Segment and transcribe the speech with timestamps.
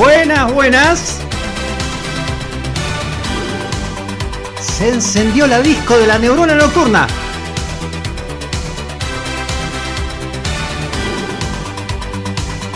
[0.00, 1.18] Buenas, buenas.
[4.58, 7.06] Se encendió la disco de la neurona nocturna.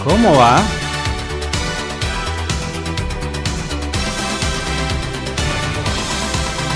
[0.04, 0.60] ¿Cómo va?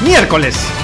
[0.02, 0.78] Miércoles.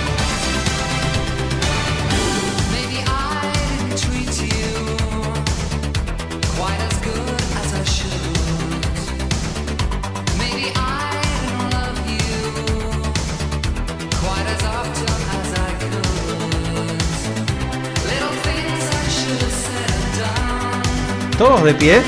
[21.44, 22.02] De pie.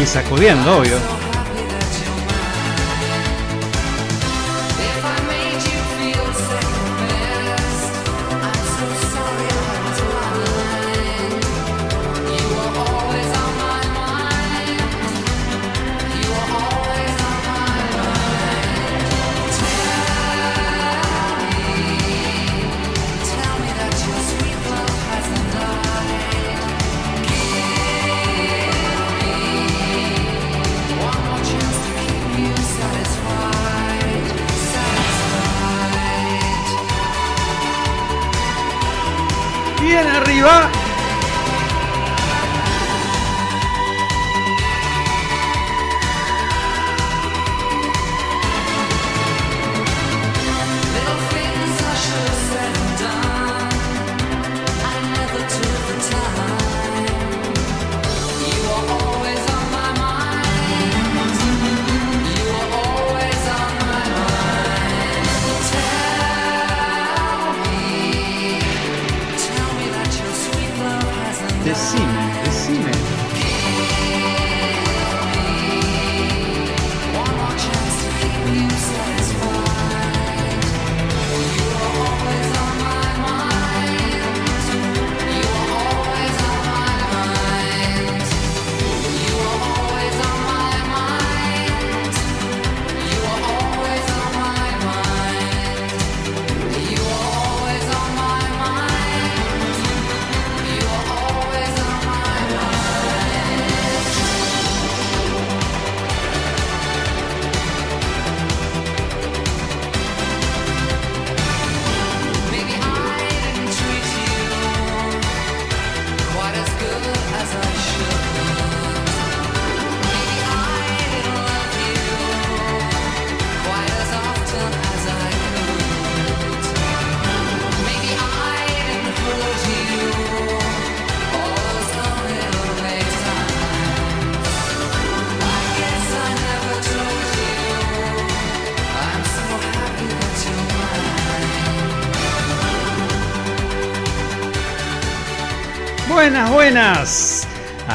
[0.00, 1.21] Y sacudiendo, obvio.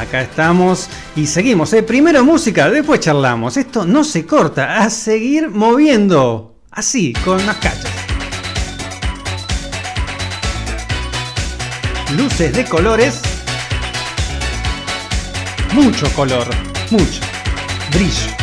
[0.07, 1.73] Acá estamos y seguimos.
[1.73, 1.83] ¿eh?
[1.83, 3.57] Primero música, después charlamos.
[3.57, 4.77] Esto no se corta.
[4.77, 6.55] A seguir moviendo.
[6.71, 7.91] Así, con las cachas.
[12.15, 13.21] Luces de colores.
[15.73, 16.47] mucho color,
[16.89, 17.21] mucho
[17.91, 18.36] brillo.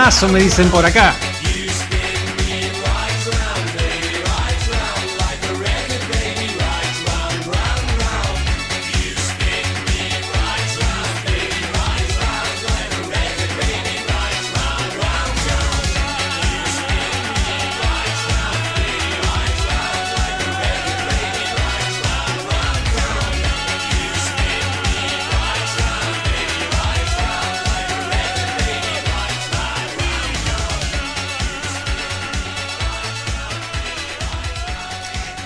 [0.00, 1.29] Temazo me dicen por acá.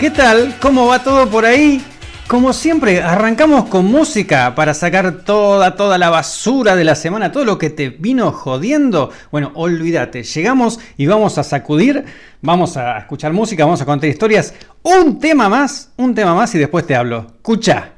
[0.04, 0.58] ¿Qué tal?
[0.60, 1.82] ¿Cómo va todo por ahí?
[2.28, 7.46] Como siempre, arrancamos con música para sacar toda, toda la basura de la semana, todo
[7.46, 9.10] lo que te vino jodiendo.
[9.32, 12.04] Bueno, olvídate, llegamos y vamos a sacudir,
[12.42, 14.52] vamos a escuchar música, vamos a contar historias.
[14.82, 17.26] Un tema más, un tema más y después te hablo.
[17.36, 17.92] Escucha.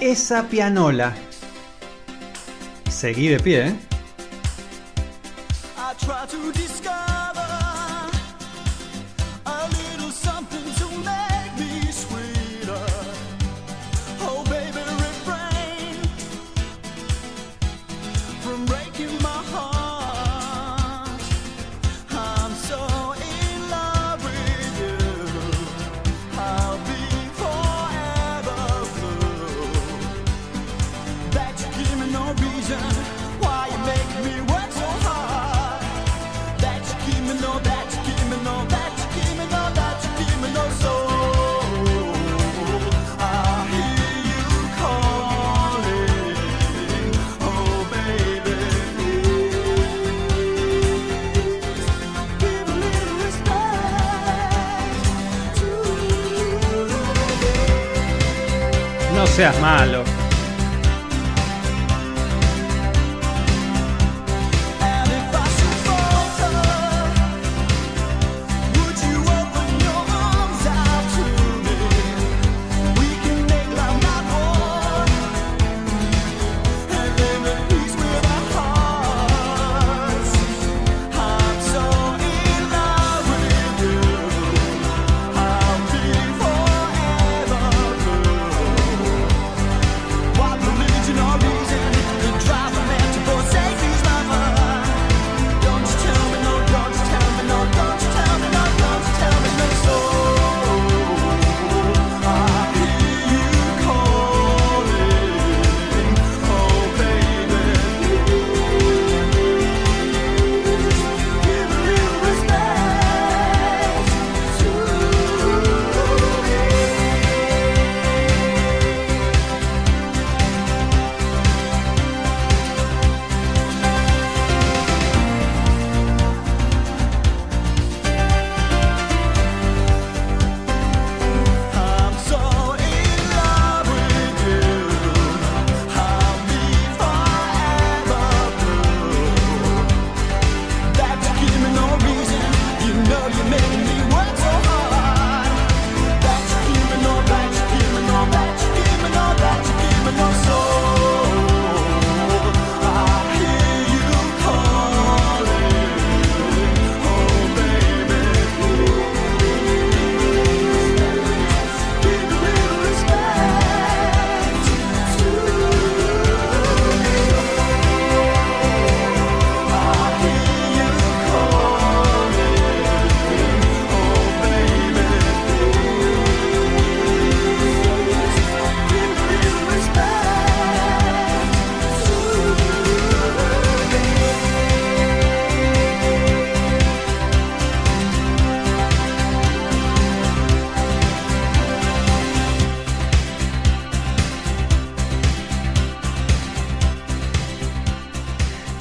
[0.00, 1.12] Esa pianola.
[2.88, 3.74] Seguí de pie, ¿eh?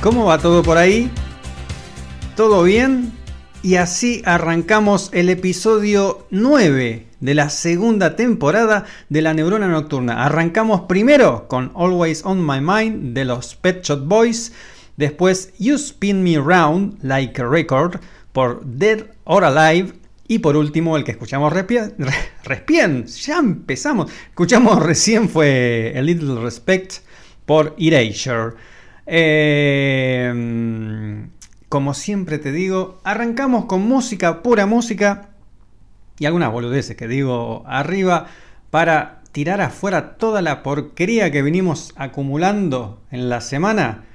[0.09, 1.11] ¿Cómo va todo por ahí?
[2.35, 3.11] ¿Todo bien?
[3.61, 10.25] Y así arrancamos el episodio 9 de la segunda temporada de La Neurona Nocturna.
[10.25, 14.51] Arrancamos primero con Always on My Mind de los Pet Shot Boys,
[14.97, 17.99] después You Spin Me Round Like a Record
[18.31, 19.93] por Dead or Alive
[20.27, 26.93] y por último el que escuchamos recién, ya empezamos, escuchamos recién fue A Little Respect
[27.45, 28.55] por Erasure.
[29.11, 30.31] Eh,
[31.67, 35.29] como siempre te digo, arrancamos con música, pura música
[36.19, 38.27] y algunas boludeces que digo arriba
[38.69, 44.05] para tirar afuera toda la porquería que venimos acumulando en la semana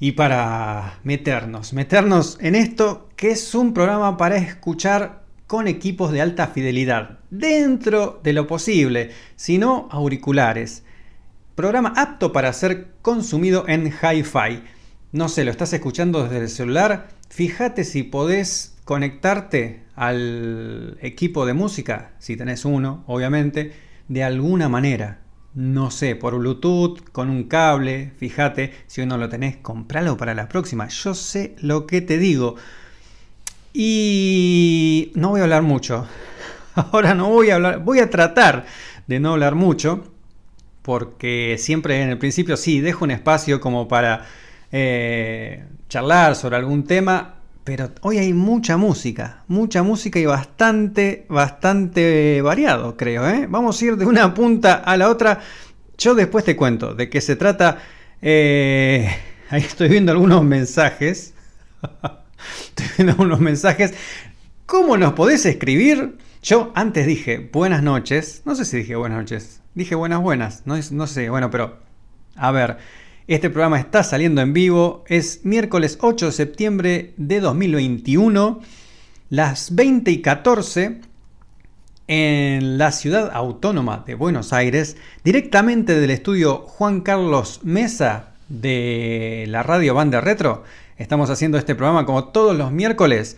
[0.00, 6.20] y para meternos, meternos en esto que es un programa para escuchar con equipos de
[6.20, 10.84] alta fidelidad, dentro de lo posible, si no auriculares.
[11.58, 14.62] Programa apto para ser consumido en hi-fi.
[15.10, 17.08] No sé, lo estás escuchando desde el celular.
[17.30, 23.72] Fíjate si podés conectarte al equipo de música, si tenés uno, obviamente,
[24.06, 25.18] de alguna manera.
[25.52, 30.48] No sé, por Bluetooth, con un cable, fíjate, si uno lo tenés, compralo para la
[30.48, 30.86] próxima.
[30.86, 32.54] Yo sé lo que te digo.
[33.72, 36.06] Y no voy a hablar mucho.
[36.76, 38.64] Ahora no voy a hablar, voy a tratar
[39.08, 40.12] de no hablar mucho
[40.88, 44.24] porque siempre en el principio sí dejo un espacio como para
[44.72, 52.40] eh, charlar sobre algún tema, pero hoy hay mucha música, mucha música y bastante, bastante
[52.40, 53.28] variado, creo.
[53.28, 53.46] ¿eh?
[53.50, 55.40] Vamos a ir de una punta a la otra.
[55.98, 57.82] Yo después te cuento de qué se trata.
[58.22, 59.14] Eh,
[59.50, 61.34] ahí estoy viendo algunos mensajes.
[62.66, 63.92] estoy viendo algunos mensajes.
[64.64, 66.16] ¿Cómo nos podés escribir?
[66.42, 68.40] Yo antes dije buenas noches.
[68.46, 69.57] No sé si dije buenas noches.
[69.74, 70.62] Dije buenas, buenas.
[70.66, 71.78] No, no sé, bueno, pero
[72.36, 72.78] a ver.
[73.26, 75.04] Este programa está saliendo en vivo.
[75.06, 78.60] Es miércoles 8 de septiembre de 2021.
[79.28, 81.00] Las 20 y 14
[82.06, 89.62] en la ciudad autónoma de Buenos Aires, directamente del estudio Juan Carlos Mesa de la
[89.62, 90.64] radio Banda Retro.
[90.96, 93.36] Estamos haciendo este programa como todos los miércoles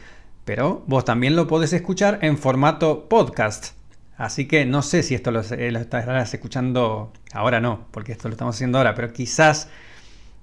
[0.51, 3.80] pero vos también lo podés escuchar en formato podcast.
[4.21, 8.35] Así que no sé si esto lo, eh, estarás escuchando ahora, no, porque esto lo
[8.35, 9.71] estamos haciendo ahora, pero quizás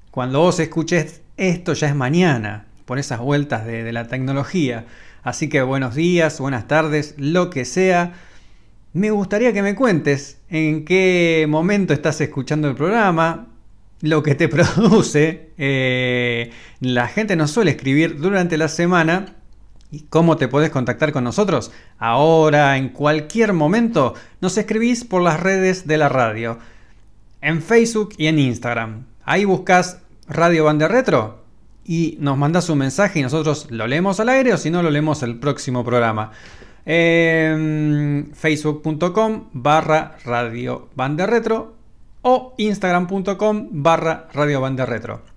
[0.10, 4.88] cuando vos escuches esto ya es mañana, por esas vueltas de, de la tecnología.
[5.22, 8.14] Así que buenos días, buenas tardes, lo que sea.
[8.94, 13.50] Me gustaría que me cuentes en qué momento estás escuchando el programa,
[14.02, 15.52] lo que te produce.
[15.60, 19.37] Eh, la gente nos suele escribir durante la semana
[19.89, 21.72] ¿Y cómo te puedes contactar con nosotros?
[21.98, 26.60] Ahora, en cualquier momento, nos escribís por las redes de la radio.
[27.41, 29.06] En Facebook y en Instagram.
[29.24, 31.44] Ahí buscas Radio Bande Retro
[31.86, 34.91] y nos mandas un mensaje y nosotros lo leemos al aire o si no lo
[34.91, 36.32] leemos el próximo programa.
[38.34, 41.75] Facebook.com barra Radio Bande Retro
[42.22, 45.37] o Instagram.com barra Radio Bande Retro.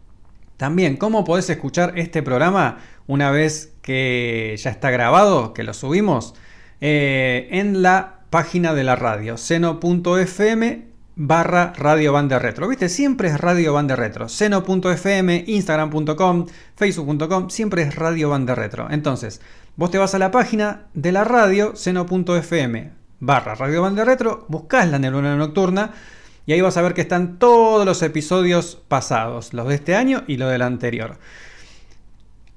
[0.60, 2.76] También, ¿cómo podés escuchar este programa?
[3.10, 6.34] una vez que ya está grabado, que lo subimos,
[6.80, 10.84] eh, en la página de la radio, seno.fm
[11.16, 12.68] barra Radio Bande Retro.
[12.68, 12.88] ¿Viste?
[12.88, 14.28] Siempre es Radio Bande Retro.
[14.28, 18.86] Seno.fm, Instagram.com, Facebook.com, siempre es Radio Bande Retro.
[18.90, 19.40] Entonces,
[19.74, 24.88] vos te vas a la página de la radio, seno.fm barra Radio Bande Retro, buscás
[24.88, 25.90] la neurona nocturna
[26.50, 30.24] y ahí vas a ver que están todos los episodios pasados, los de este año
[30.26, 31.16] y los del anterior.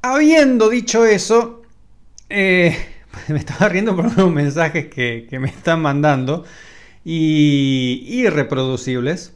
[0.01, 1.61] Habiendo dicho eso,
[2.27, 2.75] eh,
[3.27, 6.43] me estaba riendo por unos mensajes que, me están mandando
[7.05, 9.35] y irreproducibles.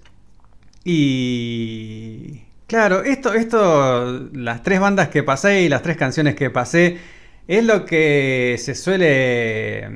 [0.83, 6.97] Y claro, esto, esto, las tres bandas que pasé y las tres canciones que pasé,
[7.47, 9.87] es lo que se suele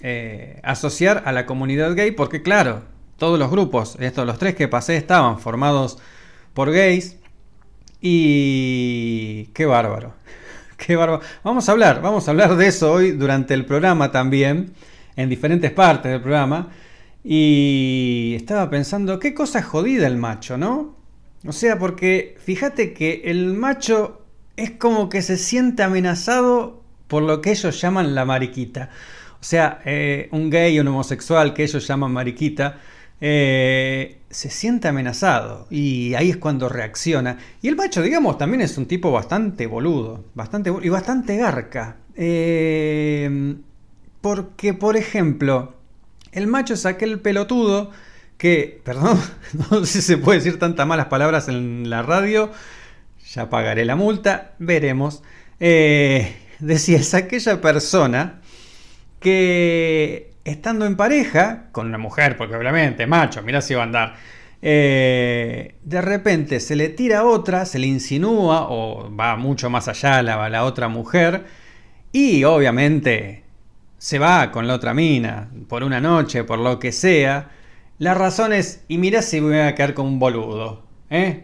[0.00, 4.68] eh, asociar a la comunidad gay, porque claro, todos los grupos, estos, los tres que
[4.68, 5.98] pasé, estaban formados
[6.54, 7.16] por gays.
[8.00, 10.14] Y qué bárbaro.
[10.76, 11.22] Qué bárbaro.
[11.42, 14.74] Vamos a hablar, vamos a hablar de eso hoy durante el programa también,
[15.16, 16.68] en diferentes partes del programa.
[17.24, 20.94] Y estaba pensando, qué cosa jodida el macho, ¿no?
[21.46, 24.22] O sea, porque fíjate que el macho
[24.56, 28.90] es como que se siente amenazado por lo que ellos llaman la mariquita.
[29.40, 32.80] O sea, eh, un gay un homosexual que ellos llaman mariquita
[33.20, 37.38] eh, se siente amenazado y ahí es cuando reacciona.
[37.62, 41.96] Y el macho, digamos, también es un tipo bastante boludo, bastante y bastante garca.
[42.14, 43.56] Eh,
[44.20, 45.74] porque, por ejemplo,
[46.32, 47.90] el macho es aquel pelotudo
[48.38, 49.20] que, perdón,
[49.70, 52.50] no sé si se puede decir tantas malas palabras en la radio.
[53.32, 55.22] ya pagaré la multa, veremos.
[55.60, 58.40] Eh, decía, es aquella persona
[59.20, 64.14] que estando en pareja con una mujer, porque obviamente, macho, mira si va a andar,
[64.62, 70.22] eh, de repente se le tira otra, se le insinúa o va mucho más allá
[70.22, 71.44] la, la otra mujer
[72.12, 73.44] y obviamente
[73.98, 77.50] se va con la otra mina por una noche, por lo que sea.
[77.98, 80.84] La razón es, y mira si me voy a quedar con un boludo.
[81.10, 81.42] ¿eh?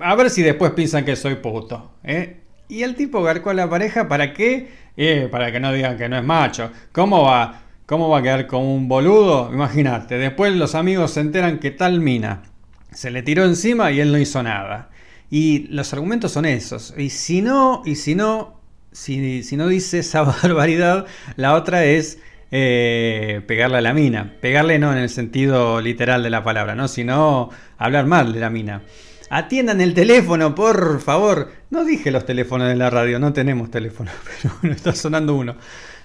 [0.00, 1.92] A ver si después piensan que soy puto.
[2.04, 2.40] ¿eh?
[2.68, 4.68] Y el tipo garcó a la pareja, ¿para qué?
[4.96, 6.70] Eh, para que no digan que no es macho.
[6.92, 7.65] ¿Cómo va?
[7.86, 9.48] ¿Cómo va a quedar con un boludo?
[9.52, 12.42] Imagínate, después los amigos se enteran que tal mina
[12.90, 14.90] se le tiró encima y él no hizo nada.
[15.30, 16.94] Y los argumentos son esos.
[16.98, 22.18] Y si no, y si no, si, si no dice esa barbaridad, la otra es
[22.50, 24.34] eh, pegarle a la mina.
[24.40, 26.88] Pegarle no en el sentido literal de la palabra, ¿no?
[26.88, 28.82] Sino hablar mal de la mina.
[29.30, 31.52] Atiendan el teléfono, por favor.
[31.70, 34.10] No dije los teléfonos de la radio, no tenemos teléfono,
[34.60, 35.54] pero está sonando uno.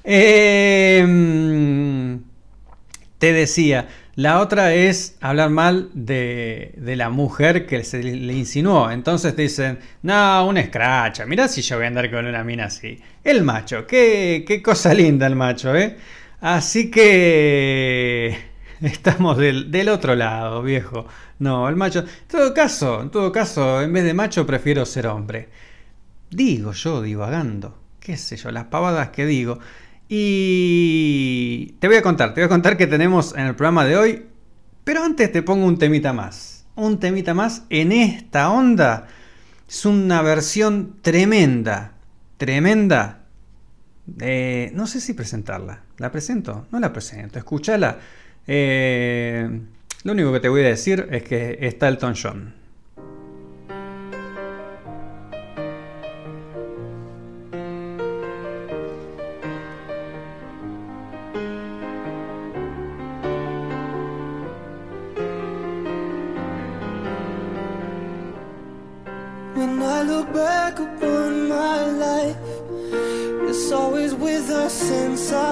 [0.04, 1.12] Em,
[3.18, 8.92] te decía, la otra es hablar mal de, la mujer que se le insinuó.
[8.92, 13.00] Entonces dicen, no, una escracha, mirá si yo voy a andar con una mina así.
[13.24, 15.98] El macho, qué, qué cosa linda el macho, ¿eh?
[16.42, 18.38] Así que
[18.82, 21.06] estamos del, del otro lado, viejo.
[21.40, 22.00] No, el macho.
[22.00, 25.50] En todo caso, en todo caso, en vez de macho prefiero ser hombre.
[26.30, 27.78] Digo yo, divagando.
[28.00, 29.60] Qué sé yo, las pavadas que digo.
[30.14, 33.96] Y te voy a contar, te voy a contar que tenemos en el programa de
[33.96, 34.26] hoy.
[34.84, 36.66] Pero antes te pongo un temita más.
[36.76, 39.08] Un temita más en esta onda.
[39.70, 41.94] Es una versión tremenda.
[42.36, 43.22] Tremenda.
[44.06, 45.84] no sé si presentarla.
[45.98, 46.68] ¿La presento?
[46.72, 47.40] No la presento.
[47.40, 47.98] Escúchala.
[48.46, 49.62] Eh,
[50.04, 52.61] lo único que te voy a decir es que está Elton John.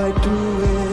[0.00, 0.89] right through it.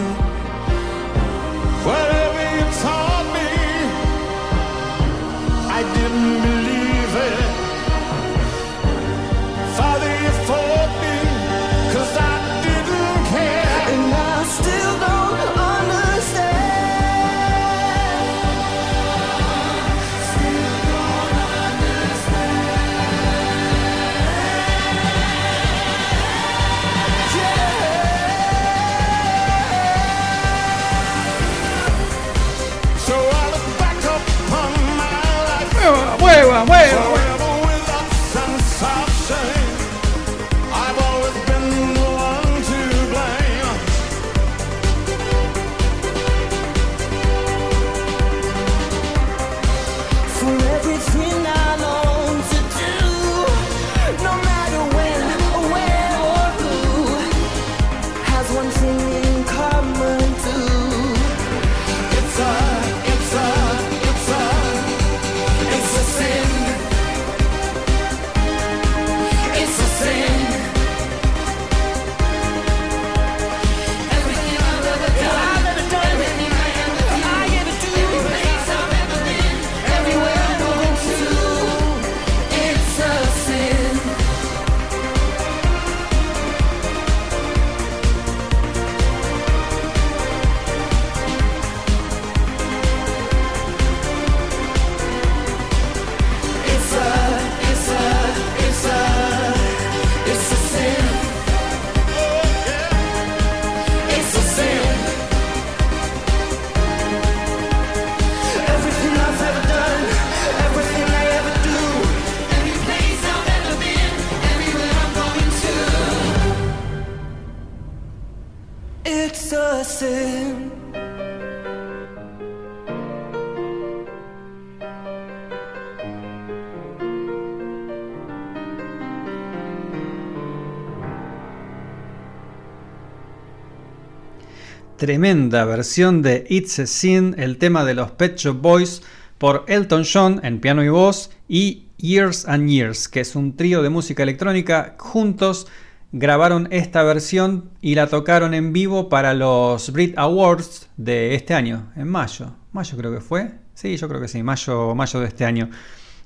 [135.07, 139.01] Tremenda versión de It's a Sin, el tema de los Pet Shop Boys,
[139.37, 143.81] por Elton John en piano y voz y Years and Years, que es un trío
[143.81, 144.95] de música electrónica.
[144.99, 145.67] Juntos
[146.11, 151.89] grabaron esta versión y la tocaron en vivo para los Brit Awards de este año,
[151.95, 152.57] en mayo.
[152.73, 153.51] Mayo creo que fue.
[153.75, 155.69] Sí, yo creo que sí, mayo, mayo de este año.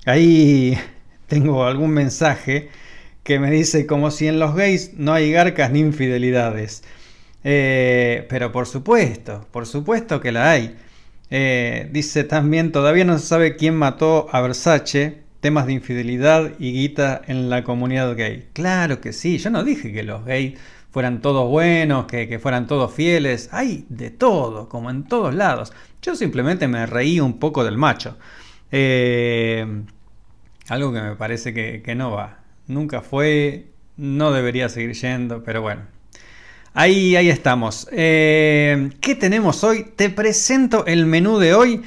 [0.06, 0.76] Ahí
[1.28, 2.70] tengo algún mensaje
[3.22, 6.82] que me dice como si en los gays no hay garcas ni infidelidades.
[7.44, 10.76] Eh, pero por supuesto, por supuesto que la hay.
[11.30, 16.72] Eh, dice también, todavía no se sabe quién mató a Versace, temas de infidelidad y
[16.72, 18.48] guita en la comunidad gay.
[18.52, 20.58] Claro que sí, yo no dije que los gays
[20.90, 25.72] fueran todos buenos, que, fueran todos fieles, hay de todo, como en todos lados.
[26.02, 28.18] Yo simplemente me reí un poco del macho.
[28.70, 29.66] Eh,
[30.68, 32.40] algo que me parece que, que no va.
[32.66, 35.82] Nunca fue, no debería seguir yendo, pero bueno,
[36.74, 37.86] Ahí, ahí estamos.
[37.92, 39.84] Eh, ¿Qué tenemos hoy?
[39.94, 41.82] Te presento el menú de hoy.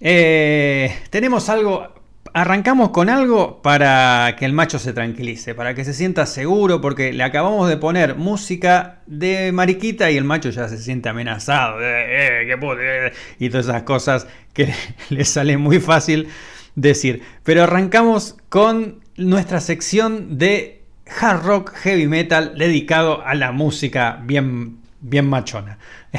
[0.00, 1.86] Eh, tenemos algo,
[2.32, 7.12] arrancamos con algo para que el macho se tranquilice, para que se sienta seguro, porque
[7.12, 11.76] le acabamos de poner música de mariquita y el macho ya se siente amenazado.
[11.82, 14.72] Eh, y todas esas cosas que
[15.10, 16.28] le sale muy fácil
[16.74, 17.20] decir.
[17.42, 20.75] Pero arrancamos con nuestra sección de
[21.06, 25.78] hard rock heavy metal dedicado a la música bien, bien machona.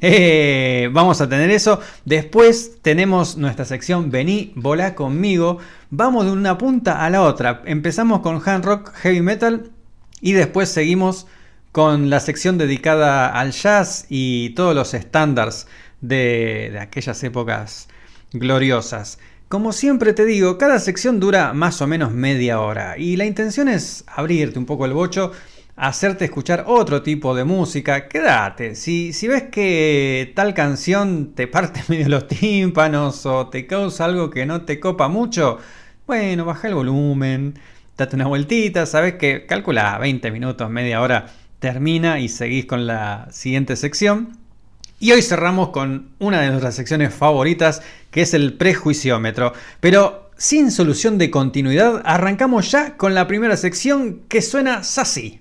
[0.00, 1.80] Eh, vamos a tener eso.
[2.04, 5.58] Después tenemos nuestra sección Vení, volá conmigo.
[5.90, 7.62] Vamos de una punta a la otra.
[7.66, 9.70] Empezamos con hard rock heavy metal
[10.20, 11.28] y después seguimos
[11.70, 15.68] con la sección dedicada al jazz y todos los estándares
[16.00, 17.86] de, de aquellas épocas
[18.32, 19.20] gloriosas.
[19.48, 23.68] Como siempre te digo, cada sección dura más o menos media hora y la intención
[23.68, 25.30] es abrirte un poco el bocho,
[25.76, 28.08] hacerte escuchar otro tipo de música.
[28.08, 34.06] Quédate, si, si ves que tal canción te parte medio los tímpanos o te causa
[34.06, 35.58] algo que no te copa mucho,
[36.08, 37.54] bueno, baja el volumen,
[37.96, 41.26] date una vueltita, sabes que calcula 20 minutos, media hora,
[41.60, 44.45] termina y seguís con la siguiente sección.
[44.98, 49.52] Y hoy cerramos con una de nuestras secciones favoritas, que es el prejuiciómetro.
[49.80, 55.40] Pero sin solución de continuidad, arrancamos ya con la primera sección que suena así.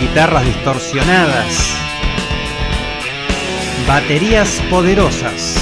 [0.00, 1.79] Guitarras distorsionadas
[3.86, 5.56] Baterías poderosas.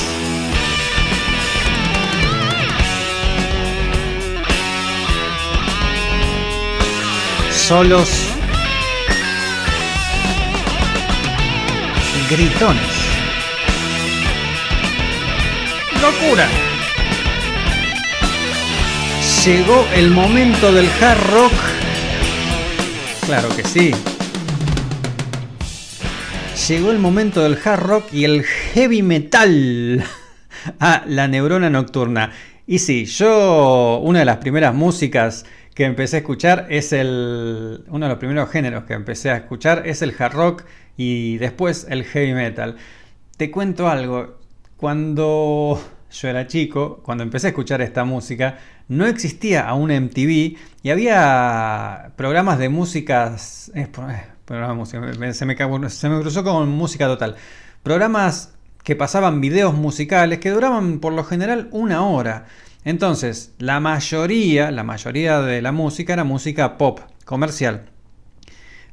[7.50, 8.08] Solos.
[12.30, 12.82] Gritones.
[16.02, 16.46] Locura.
[19.44, 21.52] Llegó el momento del hard rock.
[23.26, 23.94] Claro que sí
[26.68, 30.04] llegó el momento del hard rock y el heavy metal
[30.80, 32.32] a la neurona nocturna.
[32.66, 37.84] Y sí, yo una de las primeras músicas que empecé a escuchar es el...
[37.88, 40.64] Uno de los primeros géneros que empecé a escuchar es el hard rock
[40.98, 42.76] y después el heavy metal.
[43.38, 44.38] Te cuento algo,
[44.76, 50.90] cuando yo era chico, cuando empecé a escuchar esta música, no existía aún MTV y
[50.90, 53.72] había programas de músicas...
[54.86, 55.44] Se, me, se
[56.08, 57.36] me cruzó con música total.
[57.82, 62.46] Programas que pasaban videos musicales que duraban por lo general una hora.
[62.84, 67.90] Entonces, la mayoría, la mayoría de la música era música pop, comercial.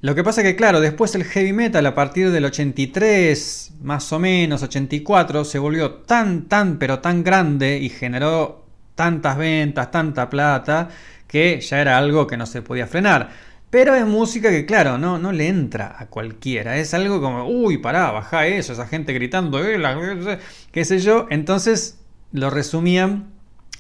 [0.02, 4.20] Lo que pasa que, claro, después el heavy metal a partir del 83, más o
[4.20, 8.66] menos, 84, se volvió tan, tan, pero tan grande y generó
[8.96, 10.90] tantas ventas, tanta plata,
[11.28, 13.30] que ya era algo que no se podía frenar.
[13.76, 16.78] Pero es música que, claro, no, no le entra a cualquiera.
[16.78, 20.40] Es algo como, uy, pará, baja eso, esa gente gritando, eh,
[20.72, 21.28] qué sé yo.
[21.30, 22.00] Entonces
[22.32, 23.34] lo resumían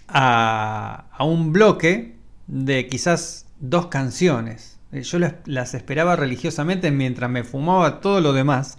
[0.10, 4.79] a, a un bloque de quizás dos canciones.
[4.91, 8.77] Yo las, esperaba religiosamente mientras me fumaba todo lo demás.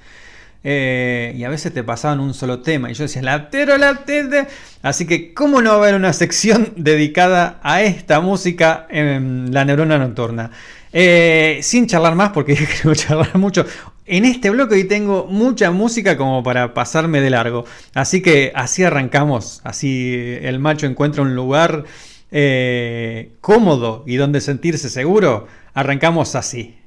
[0.65, 2.91] Eh, y a veces te pasaban un solo tema.
[2.91, 4.49] Y yo decía, la tero, la tete.
[4.83, 9.65] Así que, ¿cómo no va a haber una sección dedicada a esta música en la
[9.65, 10.51] neurona nocturna?
[10.99, 13.67] Eh, sin charlar más, porque quiero charlar mucho.
[14.07, 17.67] En este bloque hoy tengo mucha música como para pasarme de largo.
[17.93, 19.61] Así que así arrancamos.
[19.63, 21.85] Así el macho encuentra un lugar
[22.31, 25.49] eh, cómodo y donde sentirse seguro.
[25.75, 26.79] Arrancamos así.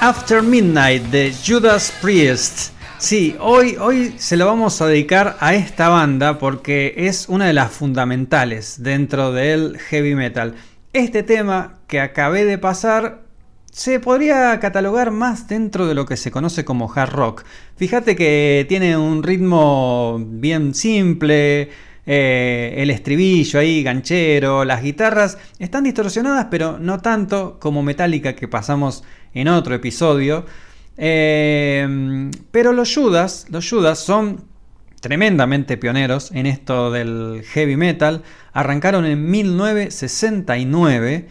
[0.00, 2.70] After Midnight de Judas Priest.
[2.98, 7.52] Sí, hoy, hoy se lo vamos a dedicar a esta banda porque es una de
[7.52, 10.54] las fundamentales dentro del heavy metal.
[10.92, 13.22] Este tema que acabé de pasar
[13.72, 17.44] se podría catalogar más dentro de lo que se conoce como hard rock.
[17.76, 21.70] Fíjate que tiene un ritmo bien simple,
[22.10, 28.48] eh, el estribillo ahí, ganchero, las guitarras están distorsionadas, pero no tanto como Metallica que
[28.48, 30.46] pasamos en otro episodio.
[30.96, 34.42] Eh, pero los Judas, los Judas son
[35.02, 38.22] tremendamente pioneros en esto del heavy metal.
[38.54, 41.28] Arrancaron en 1969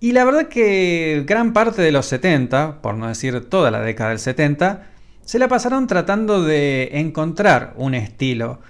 [0.00, 4.08] y la verdad que gran parte de los 70, por no decir toda la década
[4.08, 4.86] del 70,
[5.26, 8.60] se la pasaron tratando de encontrar un estilo.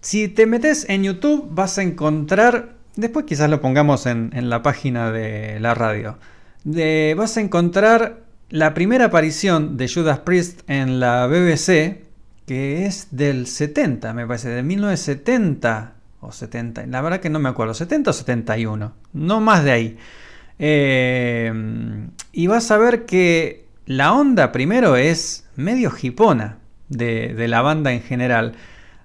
[0.00, 5.12] Si te metes en YouTube vas a encontrar, después quizás lo pongamos en, la página
[5.12, 6.18] de la radio,
[7.16, 12.02] vas a encontrar la primera aparición de Judas Priest en la BBC,
[12.46, 17.48] que es del 70, me parece, de 1970 o 70, la verdad que no me
[17.48, 19.98] acuerdo, 70 o 71, no más de ahí.
[20.58, 21.52] Eh,
[22.32, 26.58] y vas a ver que la onda primero es medio hipona
[26.88, 28.54] de, la banda en general.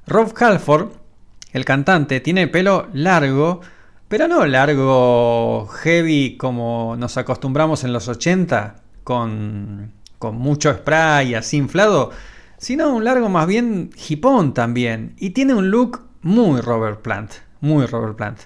[0.07, 0.89] Rob Halford,
[1.51, 3.61] el cantante, tiene pelo largo,
[4.07, 11.57] pero no largo heavy como nos acostumbramos en los 80, con, con mucho spray así
[11.57, 12.11] inflado,
[12.57, 15.15] sino un largo más bien hipón también.
[15.17, 18.39] Y tiene un look muy Robert Plant, muy Robert Plant.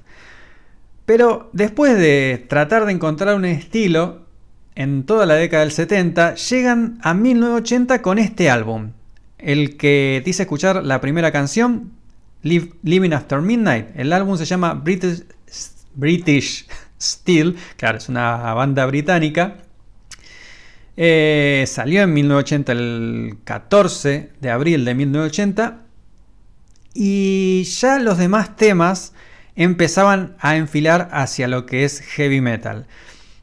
[1.06, 4.28] Pero después de tratar de encontrar un estilo
[4.76, 8.92] en toda la década del 70, llegan a 1980 con este álbum,
[9.40, 11.92] el que dice escuchar la primera canción,
[12.44, 13.88] Living After Midnight.
[13.96, 15.24] El álbum se llama British,
[15.96, 16.68] British
[17.02, 19.58] Steel, claro, es una banda británica.
[20.98, 25.82] Eh, salió en 1980, el 14 de abril de 1980.
[26.94, 29.14] Y ya los demás temas
[29.56, 32.88] empezaban a enfilar hacia lo que es heavy metal.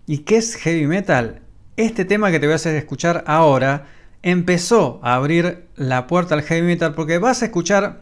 [0.06, 1.40] ¿Y qué es heavy metal?
[1.76, 3.86] Este tema que te voy a hacer escuchar ahora
[4.22, 8.00] empezó a abrir la puerta al heavy metal porque vas a escuchar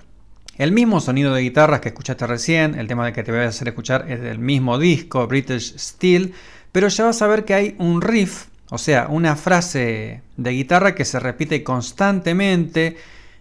[0.56, 3.68] el mismo sonido de guitarras que escuchaste recién, el tema que te voy a hacer
[3.68, 6.32] escuchar es del mismo disco, British Steel,
[6.70, 10.94] pero ya vas a ver que hay un riff, o sea, una frase de guitarra
[10.94, 12.96] que se repite constantemente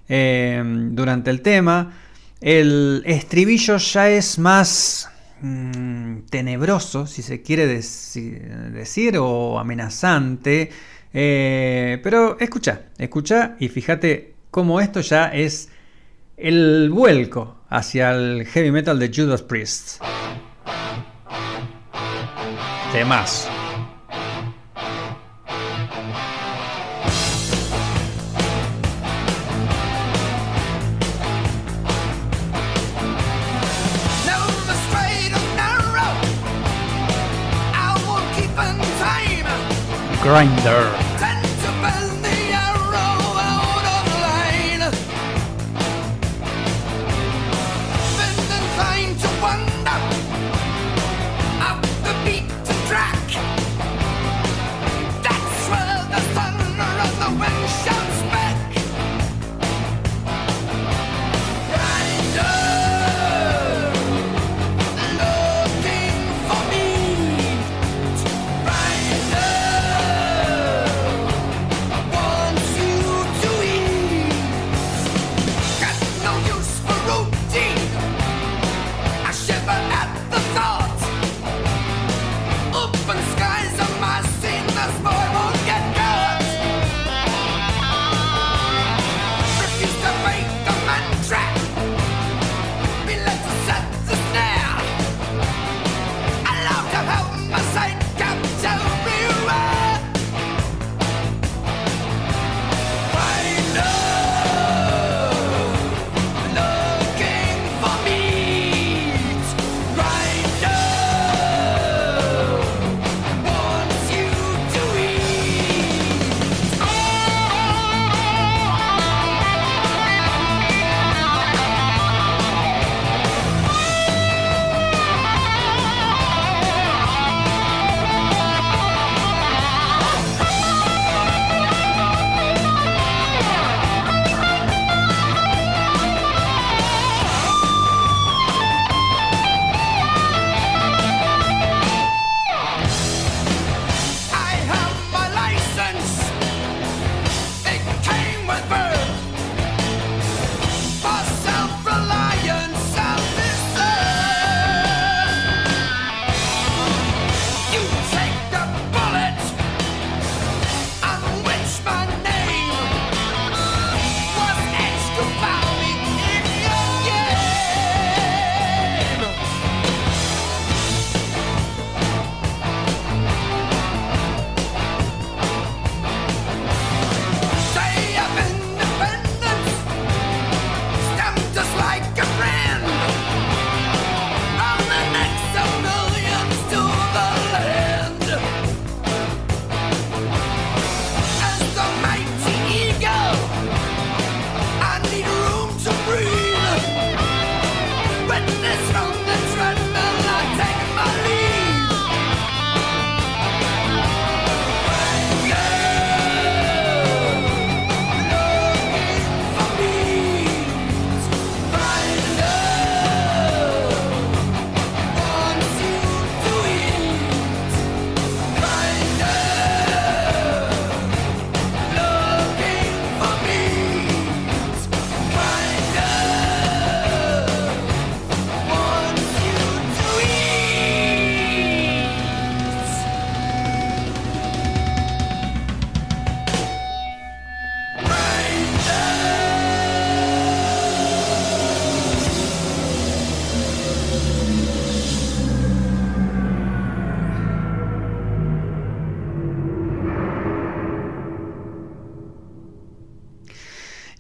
[0.10, 1.94] eh, durante el tema.
[2.42, 5.10] El estribillo ya es más
[5.42, 10.72] mm, tenebroso, si se quiere decir, o amenazante.
[11.14, 15.70] Eh, pero escucha, escucha y fíjate cómo esto ya es
[16.38, 20.02] el vuelco hacia el heavy metal de Judas Priest.
[22.92, 23.48] Temas.
[40.24, 41.03] Grinder.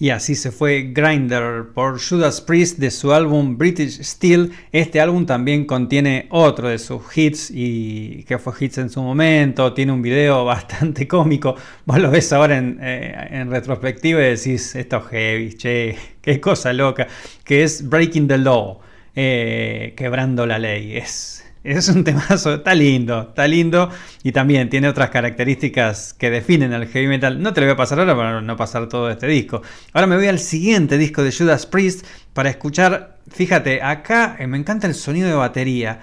[0.03, 4.51] Y así se fue Grinder por Judas Priest de su álbum British Steel.
[4.73, 9.73] Este álbum también contiene otro de sus hits y que fue hits en su momento.
[9.73, 11.55] Tiene un video bastante cómico.
[11.85, 16.73] Vos lo ves ahora en, eh, retrospectiva y decís, esto es heavy, che, qué cosa
[16.73, 17.07] loca.
[17.45, 18.81] Que es Breaking the Law,
[19.15, 20.97] eh, quebrando la ley.
[20.97, 23.89] Es es un temazo, está lindo, está lindo
[24.21, 27.41] y también tiene otras características que definen al heavy metal.
[27.41, 29.61] No te lo voy a pasar ahora para no pasar todo este disco.
[29.93, 34.57] Ahora me voy al siguiente disco de Judas Priest para escuchar, fíjate, acá eh, me
[34.57, 36.01] encanta el sonido de batería.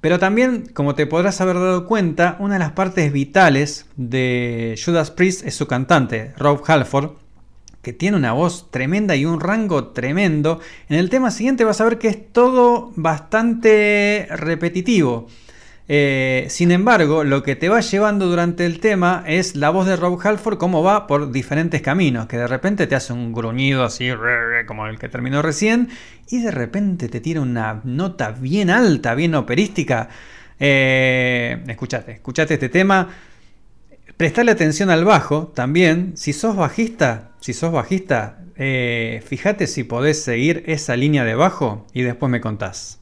[0.00, 5.10] Pero también, como te podrás haber dado cuenta, una de las partes vitales de Judas
[5.10, 7.12] Priest es su cantante, Rob Halford,
[7.82, 10.60] que tiene una voz tremenda y un rango tremendo.
[10.88, 15.28] En el tema siguiente vas a ver que es todo bastante repetitivo.
[15.90, 19.96] Eh, sin embargo, lo que te va llevando durante el tema es la voz de
[19.96, 24.10] Rob Halford, cómo va por diferentes caminos, que de repente te hace un gruñido así,
[24.66, 25.88] como el que terminó recién,
[26.28, 30.10] y de repente te tira una nota bien alta, bien operística.
[30.60, 33.08] Eh, escuchate, escuchate este tema.
[34.18, 36.16] Prestale atención al bajo también.
[36.16, 41.86] Si sos bajista, si sos bajista, eh, fíjate si podés seguir esa línea de bajo
[41.94, 42.97] y después me contás.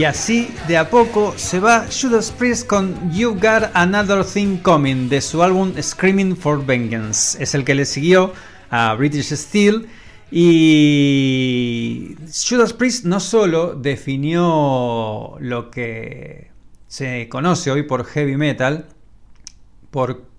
[0.00, 5.10] Y así, de a poco, se va Judas Priest con You Got Another Thing Coming
[5.10, 7.36] de su álbum Screaming for Vengeance.
[7.38, 8.32] Es el que le siguió
[8.70, 9.88] a British Steel.
[10.30, 12.16] Y
[12.48, 16.50] Judas Priest no solo definió lo que
[16.88, 18.86] se conoce hoy por heavy metal,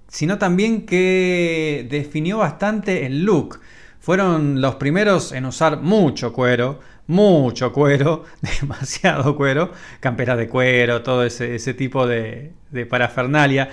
[0.07, 3.59] sino también que definió bastante el look.
[3.99, 8.25] Fueron los primeros en usar mucho cuero, mucho cuero,
[8.61, 12.53] demasiado cuero, camperas de cuero, todo ese, tipo de,
[12.89, 13.69] parafernalia.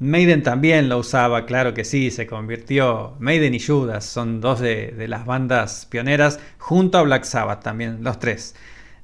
[0.00, 3.16] Maiden también lo usaba, claro que sí, se convirtió.
[3.18, 8.18] Maiden y Judas son dos de, las bandas pioneras, junto a Black Sabbath también, los
[8.18, 8.54] tres.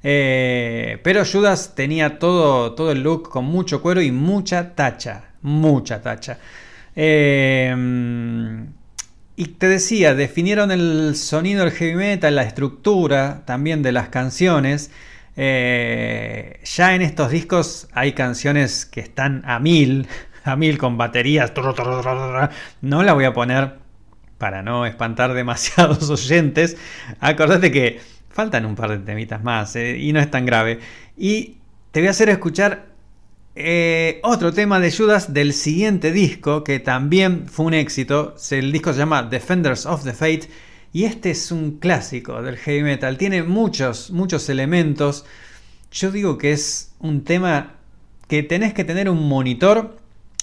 [0.03, 6.01] Eh, pero Judas tenía todo, todo el look con mucho cuero y mucha tacha, mucha
[6.01, 6.37] tacha.
[6.95, 7.75] Eh,
[9.37, 14.91] y te decía, definieron el sonido del heavy metal, la estructura también de las canciones.
[15.35, 20.07] Eh, ya en estos discos hay canciones que están a mil,
[20.45, 21.51] a mil con baterías.
[22.81, 23.75] No la voy a poner
[24.37, 26.77] para no espantar demasiados oyentes.
[27.19, 30.79] Acordate que faltan un par de temitas más eh, y no es tan grave.
[31.17, 31.57] Y
[31.91, 32.94] te voy a hacer escuchar
[33.57, 38.35] eh, otro tema de Judas del siguiente disco, que también fue un éxito.
[38.51, 40.49] El disco se llama Defenders of the Fate.
[40.91, 43.17] Y este es un clásico del heavy metal.
[43.17, 45.25] Tiene muchos, muchos elementos.
[45.91, 47.75] Yo digo que es un tema
[48.27, 49.97] que tenés que tener un monitor.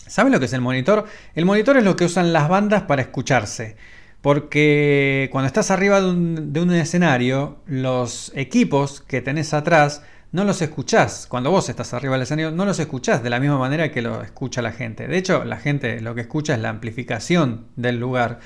[0.06, 1.04] ¿Saben lo que es el monitor?
[1.34, 3.76] El monitor es lo que usan las bandas para escucharse.
[4.22, 10.02] Porque cuando estás arriba de un, de un escenario, los equipos que tenés atrás
[10.32, 11.26] no los escuchás.
[11.28, 14.22] Cuando vos estás arriba del escenario, no los escuchás de la misma manera que lo
[14.22, 15.06] escucha la gente.
[15.06, 18.40] De hecho, la gente lo que escucha es la amplificación del lugar.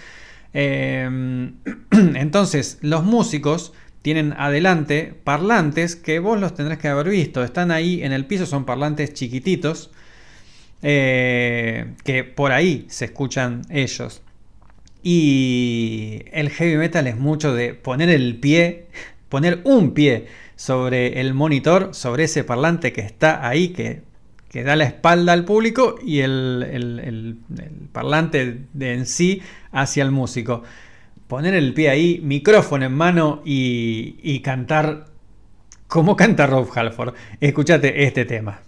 [0.53, 1.55] Em,
[1.91, 3.73] entonces, los músicos
[4.03, 7.43] tienen adelante parlantes que vos los tendrás que haber visto.
[7.45, 9.91] Están ahí en el piso, son parlantes chiquititos.
[10.83, 14.23] Eh, que por ahí se escuchan ellos.
[15.03, 18.87] Y el heavy metal es mucho de poner el pie,
[19.29, 20.27] poner un pie
[20.57, 24.03] sobre el monitor, sobre ese parlante que está ahí, que,
[24.65, 27.39] da la espalda al público, y el,
[27.93, 30.63] parlante de en sí hacia el músico.
[31.29, 35.07] Poner el pie ahí, micrófono en mano y, y cantar
[35.87, 37.15] como canta Rob Halford.
[37.41, 38.66] Escúchate este tema.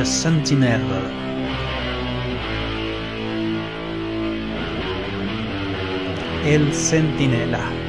[0.00, 0.80] The Sentinel.
[6.42, 7.79] El Centinela.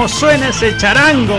[0.00, 1.36] ¿Cómo suena ese charango?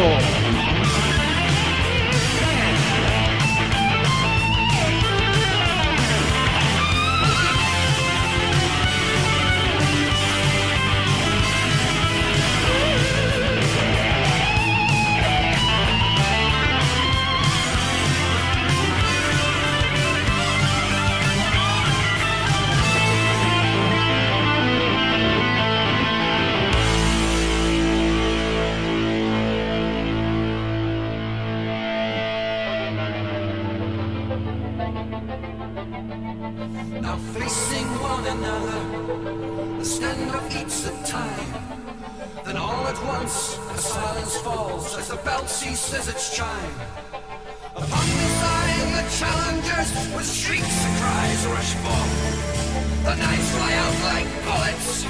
[51.48, 53.04] rush forth.
[53.04, 55.06] The knights fly out like bullets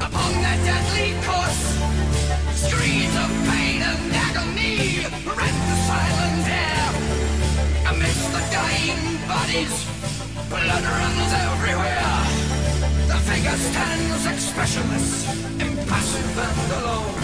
[0.00, 1.62] upon their deadly course.
[2.58, 6.86] Screams of pain and agony rent the silent air.
[7.90, 9.74] Amidst the dying bodies,
[10.48, 12.18] blood runs everywhere.
[13.06, 15.08] The figure stands expressionless,
[15.60, 17.18] impassive and alone.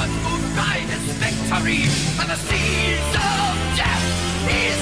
[0.00, 1.82] Unmoved by this victory,
[2.20, 4.06] and the seeds of death
[4.46, 4.80] is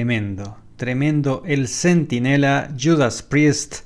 [0.00, 1.42] Tremendo, tremendo.
[1.46, 3.80] El Centinela, Judas Priest.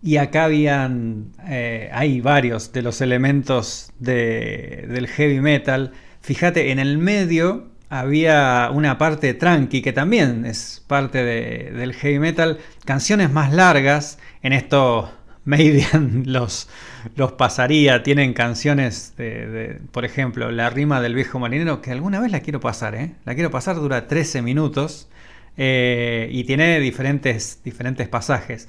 [0.00, 5.90] Y acá habían, eh, hay varios de los elementos del heavy metal.
[6.20, 12.58] Fíjate, en el medio había una parte tranqui que también es parte del heavy metal.
[12.84, 14.20] Canciones más largas.
[14.40, 15.12] En esto
[15.44, 16.68] Maiden los,
[17.16, 18.02] los pasaría.
[18.02, 22.60] Tienen canciones de, por ejemplo, La rima del viejo marinero, que alguna vez la quiero
[22.60, 23.12] pasar, ¿eh?
[23.24, 25.08] La quiero pasar, dura 13 minutos
[25.56, 28.68] eh, y tiene diferentes, diferentes pasajes.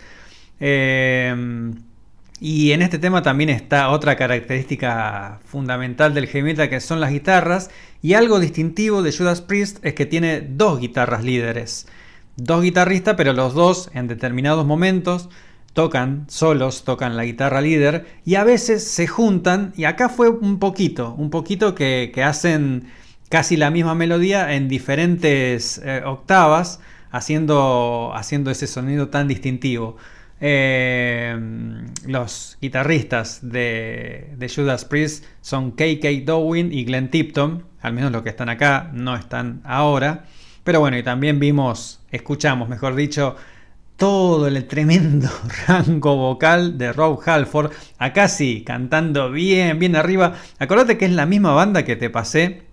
[0.59, 1.73] Eh,
[2.45, 7.69] y en este tema también está otra característica fundamental del heavy que son las guitarras.
[8.01, 11.87] Y algo distintivo de Judas Priest es que tiene dos guitarras líderes.
[12.35, 15.29] Dos guitarristas, pero los dos en determinados momentos
[15.73, 20.59] tocan solos, tocan la guitarra líder y a veces se juntan y acá fue un
[20.59, 22.85] poquito, un poquito que, hacen
[23.29, 26.79] casi la misma melodía en diferentes eh, octavas,
[27.11, 29.97] haciendo, haciendo ese sonido tan distintivo.
[30.39, 31.35] Eh,
[32.05, 38.23] los guitarristas de, de, Judas Priest son KK Dowin y Glenn Tipton, al menos los
[38.23, 40.25] que están acá no están ahora.
[40.63, 43.35] Pero bueno, y también vimos, escuchamos, mejor dicho,
[43.97, 45.29] todo el tremendo
[45.67, 47.71] rango vocal de Rob Halford.
[47.97, 50.35] Acá sí, cantando bien, bien arriba.
[50.59, 52.63] Acordate que es la misma banda que te pasé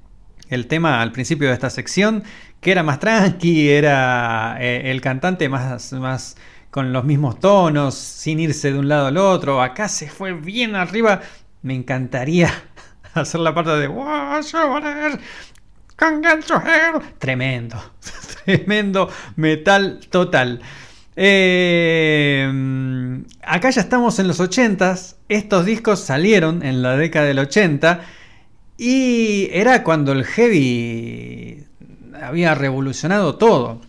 [0.48, 2.24] el tema al principio de esta sección,
[2.60, 6.36] que era más tranqui, era eh, el cantante más, más
[6.70, 9.62] con los mismos tonos, sin irse de un lado al otro.
[9.62, 11.20] Acá se fue bien arriba.
[11.62, 12.52] Me encantaría
[13.14, 13.88] hacer la parte de
[17.18, 17.76] Tremendo,
[18.44, 20.60] tremendo metal total.
[21.16, 22.50] Eh,
[23.42, 25.16] acá ya estamos en los 80s.
[25.28, 28.00] Estos discos salieron en la década del 80
[28.78, 31.66] y era cuando el heavy
[32.22, 33.80] había revolucionado todo.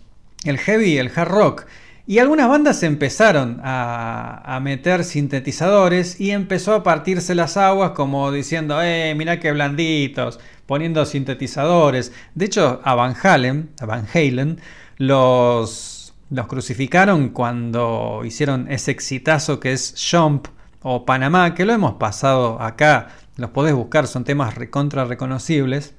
[0.43, 1.65] El heavy el hard rock.
[2.07, 8.81] Y algunas bandas empezaron a, meter sintetizadores y empezó a partirse las aguas como diciendo,
[8.81, 12.11] eh, mira qué blanditos, poniendo sintetizadores.
[12.35, 14.59] De hecho, a Van Halen, a Van Halen
[14.97, 15.90] los
[16.31, 20.47] los crucificaron cuando hicieron ese exitazo que es Jump
[20.81, 25.93] o Panamá, que lo hemos pasado acá, los podés buscar, son temas recontra reconocibles.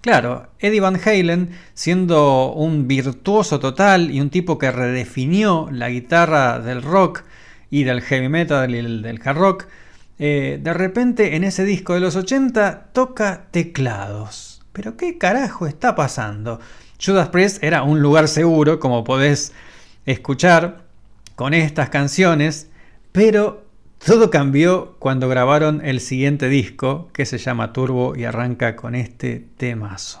[0.00, 6.58] Claro, Eddie Van Halen, siendo un virtuoso total y un tipo que redefinió la guitarra
[6.58, 7.22] del rock
[7.70, 9.66] y del heavy metal y del hard rock,
[10.18, 14.55] eh, de repente en ese disco de los 80 toca teclados.
[14.76, 16.60] Pero ¿qué carajo está pasando?
[17.02, 19.54] Judas Priest era un lugar seguro, como podés
[20.04, 20.84] escuchar
[21.34, 22.68] con estas canciones,
[23.10, 23.64] pero
[24.04, 29.46] todo cambió cuando grabaron el siguiente disco, que se llama Turbo y arranca con este
[29.56, 30.20] temazo.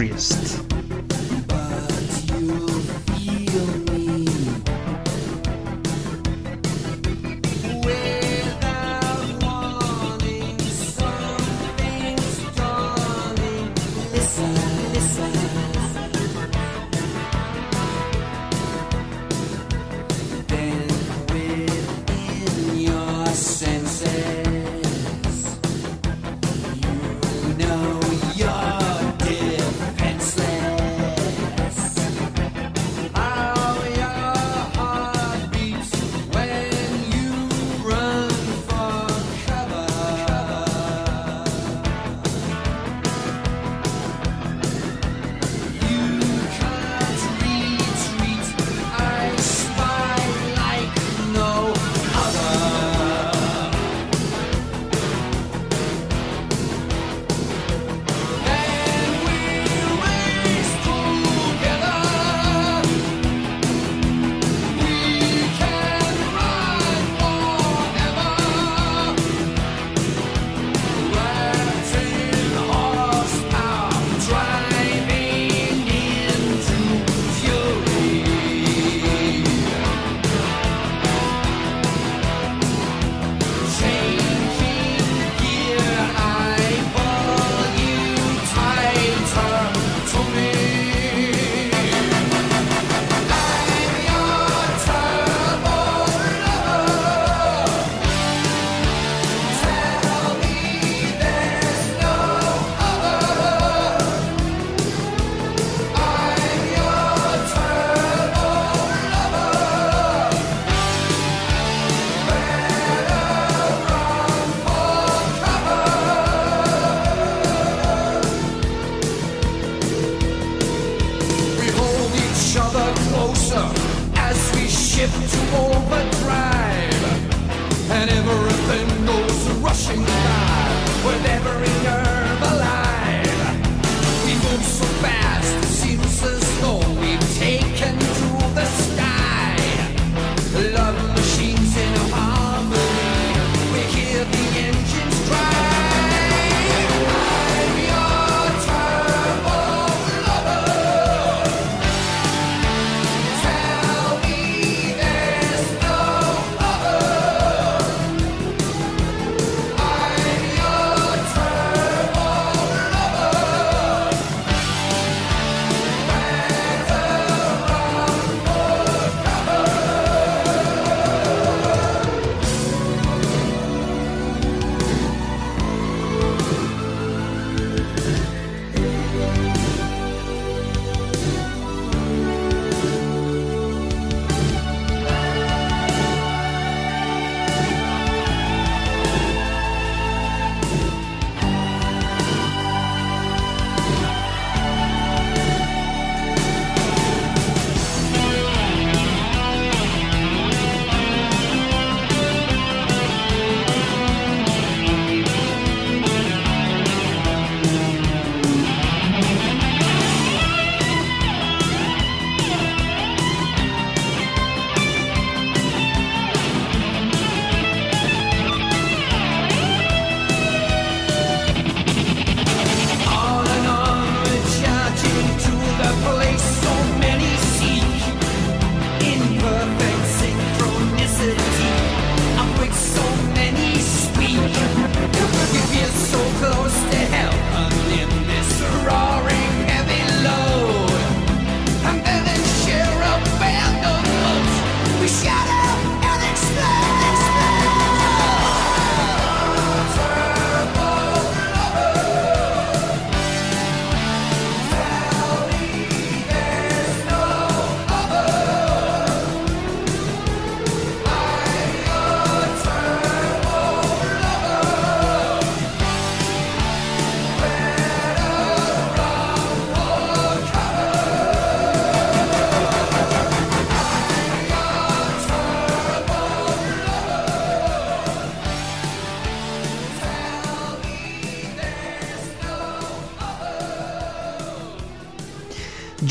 [0.00, 0.59] Priest.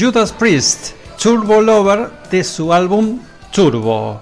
[0.09, 3.19] Judas Priest, Turbo Lover de su álbum
[3.53, 4.19] Turbo.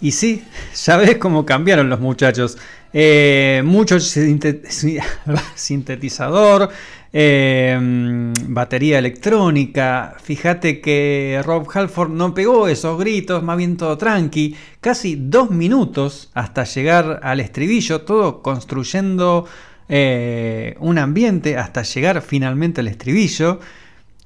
[0.00, 0.42] Y sí,
[0.84, 2.58] ya ves cómo cambiaron los muchachos.
[2.92, 4.00] Eh, mucho
[5.54, 6.68] sintetizador,
[7.12, 10.16] eh, batería electrónica.
[10.20, 14.56] Fíjate que Rob Halford no pegó esos gritos, más bien todo tranqui.
[14.80, 19.46] Casi dos minutos hasta llegar al estribillo, todo construyendo
[19.88, 23.60] eh, un ambiente hasta llegar finalmente al estribillo.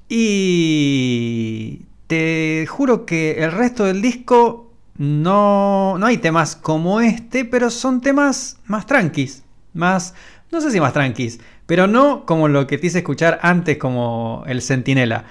[0.07, 7.69] Y te juro que el resto del disco no, no hay temas como este, pero
[7.69, 9.43] son temas más tranquis,
[9.73, 10.13] más,
[10.51, 14.43] no sé si más tranquis, pero no como lo que te hice escuchar antes como
[14.47, 15.25] el Centinela.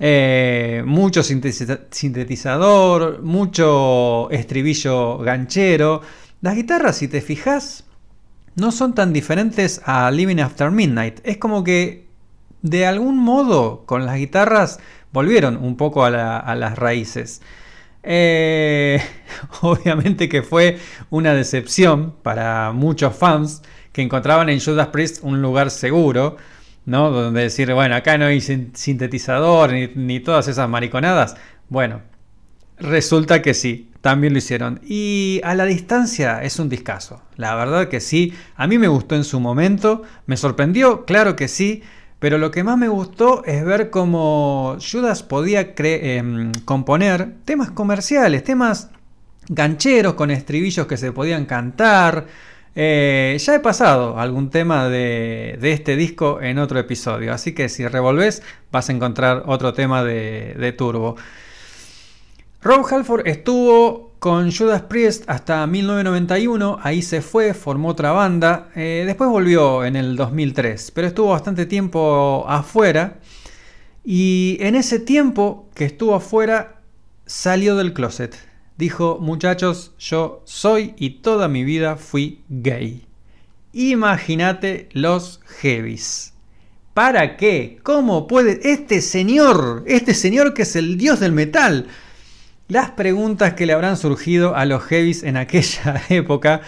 [0.00, 6.02] Eh, mucho sintetizador, mucho estribillo ganchero.
[6.40, 7.84] Las guitarras, si te fijas,
[8.54, 11.20] no son tan diferentes a Living After Midnight.
[11.24, 12.07] Es como que
[12.62, 14.80] de algún modo con las guitarras
[15.12, 17.42] volvieron un poco a, las raíces.
[18.02, 19.00] Eh,
[19.62, 20.78] obviamente que fue
[21.10, 26.36] una decepción para muchos fans que encontraban en Judas Priest un lugar seguro,
[26.84, 27.10] ¿no?
[27.10, 31.36] Donde decir, bueno, acá no hay sintetizador ni, ni todas esas mariconadas.
[31.68, 32.02] Bueno,
[32.78, 34.80] resulta que sí, también lo hicieron.
[34.84, 37.22] Y a la distancia es un discazo.
[37.36, 41.48] La verdad que sí, a mí me gustó en su momento, me sorprendió, claro que
[41.48, 41.82] sí.
[42.18, 48.42] Pero lo que más me gustó es ver cómo Judas podía em, componer temas comerciales,
[48.42, 48.90] temas
[49.48, 52.26] gancheros con estribillos que se podían cantar.
[52.74, 57.86] Eh, ya he pasado algún tema de, este disco en otro episodio, así que si
[57.86, 61.16] revolves vas a encontrar otro tema de, de Turbo.
[62.62, 69.04] Rob Halford estuvo con Judas Priest hasta 1991, ahí se fue, formó otra banda, eh,
[69.06, 73.18] después volvió en el 2003, pero estuvo bastante tiempo afuera
[74.04, 76.80] y en ese tiempo que estuvo afuera
[77.26, 78.36] salió del closet.
[78.76, 83.06] Dijo, muchachos, yo soy y toda mi vida fui gay.
[83.72, 86.32] Imagínate los heavies.
[86.94, 87.78] ¿Para qué?
[87.82, 91.86] ¿Cómo puede este señor, este señor que es el dios del metal,
[92.68, 96.60] las preguntas que le habrán surgido a los heavies en aquella época.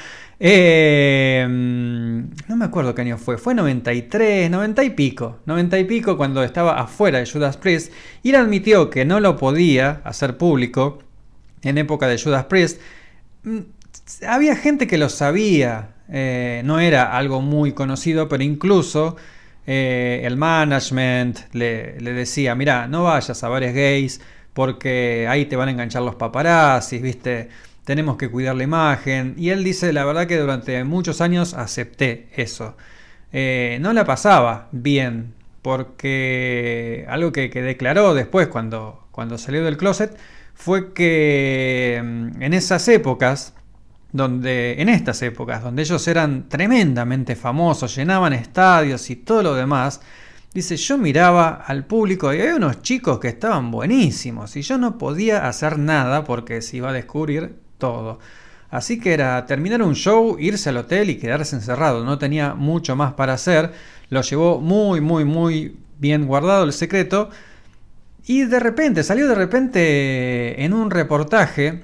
[0.43, 6.17] Eh, no me acuerdo qué año fue, fue 93, 90 y pico, 90 y pico
[6.17, 7.93] cuando estaba afuera de Judas Priest
[8.23, 11.01] y él admitió que no lo podía hacer público
[11.63, 12.81] en época de Judas Priest.
[13.43, 13.59] Mm,
[14.27, 19.17] había gente que lo sabía, eh, no era algo muy conocido, pero incluso
[19.67, 24.21] eh, el management le, decía, mira, no vayas a bares gays,
[24.53, 27.49] porque ahí te van a enganchar los paparazzis, ¿viste?
[27.85, 29.35] Tenemos que cuidar la imagen.
[29.37, 32.77] Y él dice, la verdad que durante muchos años acepté eso.
[33.33, 40.17] Eh, no la pasaba bien, porque algo que, declaró después cuando, cuando salió del closet
[40.55, 43.55] fue que mm, en esas épocas,
[44.13, 50.01] donde, en estas épocas, donde ellos eran tremendamente famosos, llenaban estadios y todo lo demás,
[50.53, 54.99] Dice, yo miraba al público y había unos chicos que estaban buenísimos y yo no
[54.99, 58.19] podía hacer nada porque se iba a descubrir todo.
[58.69, 62.05] Así que era terminar un show, irse al hotel y quedarse encerrado.
[62.05, 63.73] No tenía mucho más para hacer.
[64.09, 67.31] Lo llevó muy, muy, muy bien guardado el secreto.
[68.27, 71.83] Y de repente, salió de repente en un reportaje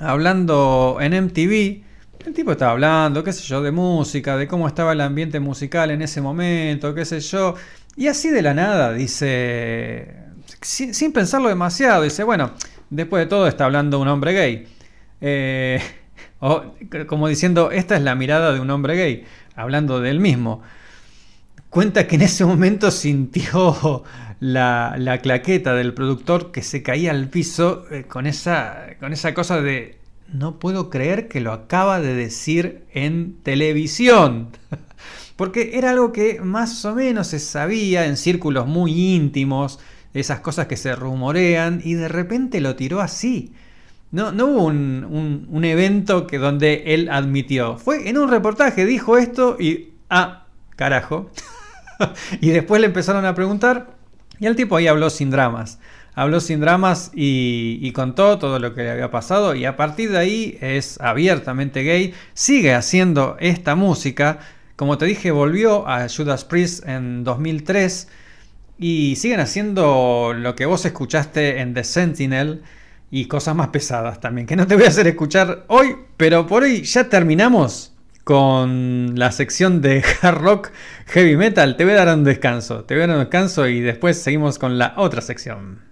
[0.00, 1.82] hablando en MTV.
[2.26, 5.90] El tipo estaba hablando, qué sé yo, de música, de cómo estaba el ambiente musical
[5.90, 7.54] en ese momento, qué sé yo.
[8.00, 10.06] Y así de la nada, dice,
[10.62, 12.52] sin, pensarlo demasiado, dice, bueno,
[12.88, 14.66] después de todo está hablando un hombre gay.
[15.20, 15.82] Eh,
[16.40, 16.62] o,
[17.06, 19.24] como diciendo, esta es la mirada de un hombre gay,
[19.54, 20.62] hablando de él mismo.
[21.68, 24.02] Cuenta que en ese momento sintió
[24.40, 29.34] la, la claqueta del productor que se caía al piso eh, con, esa, con esa
[29.34, 29.98] cosa de,
[30.32, 34.48] no puedo creer que lo acaba de decir en televisión.
[35.40, 39.78] Porque era algo que más o menos se sabía en círculos muy íntimos,
[40.12, 43.54] esas cosas que se rumorean, y de repente lo tiró así.
[44.10, 47.78] No, no hubo un, evento que donde él admitió.
[47.78, 49.94] Fue en un reportaje, dijo esto y...
[50.10, 50.44] Ah,
[50.76, 51.30] carajo.
[52.42, 53.96] y después le empezaron a preguntar
[54.40, 55.78] y el tipo ahí habló sin dramas.
[56.12, 60.10] Habló sin dramas y, y, contó todo lo que le había pasado y a partir
[60.10, 62.12] de ahí es abiertamente gay.
[62.34, 64.40] Sigue haciendo esta música
[64.80, 68.08] como te dije, volvió a Judas Priest en 2003
[68.78, 72.62] y siguen haciendo lo que vos escuchaste en The Sentinel
[73.10, 76.62] y cosas más pesadas también, que no te voy a hacer escuchar hoy, pero por
[76.62, 77.92] hoy ya terminamos
[78.24, 80.70] con la sección de hard rock
[81.08, 81.76] heavy metal.
[81.76, 84.58] Te voy a dar un descanso, te voy a dar un descanso y después seguimos
[84.58, 85.82] con la otra sección.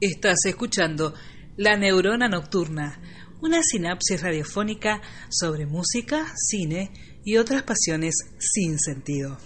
[0.00, 1.14] Estás escuchando
[1.56, 2.98] La Neurona Nocturna,
[3.40, 6.90] una sinapsis radiofónica sobre música, cine
[7.24, 9.38] y otras pasiones sin sentido.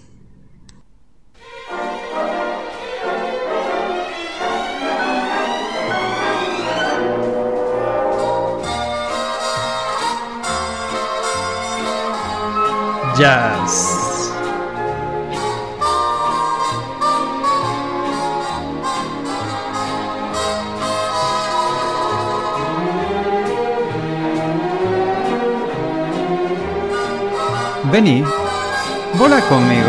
[13.18, 13.95] Jazz.
[27.96, 28.22] Vení,
[29.18, 29.88] vola conmigo.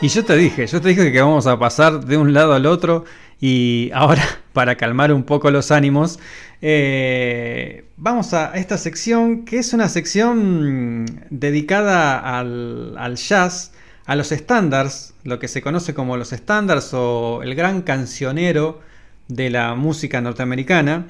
[0.00, 2.64] Y yo te dije, yo te dije que vamos a pasar de un lado al
[2.64, 3.04] otro
[3.38, 6.18] y ahora para calmar un poco los ánimos,
[6.62, 13.72] eh, vamos a esta sección que es una sección dedicada al, al jazz,
[14.06, 18.80] a los estándares, lo que se conoce como los estándares o el gran cancionero
[19.28, 21.06] de la música norteamericana.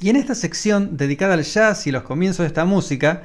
[0.00, 3.22] Y en esta sección dedicada al jazz y los comienzos de esta música,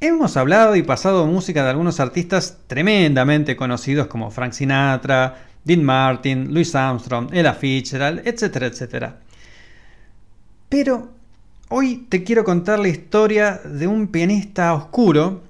[0.00, 6.54] hemos hablado y pasado música de algunos artistas tremendamente conocidos como Frank Sinatra, Dean Martin,
[6.54, 9.16] Louis Armstrong, Ella Fitzgerald, etcétera, etcétera.
[10.68, 11.10] Pero
[11.68, 15.42] hoy te quiero contar la historia de un pianista oscuro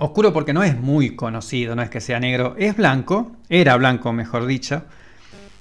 [0.00, 4.14] Oscuro porque no es muy conocido, no es que sea negro, es blanco, era blanco
[4.14, 4.82] mejor dicho,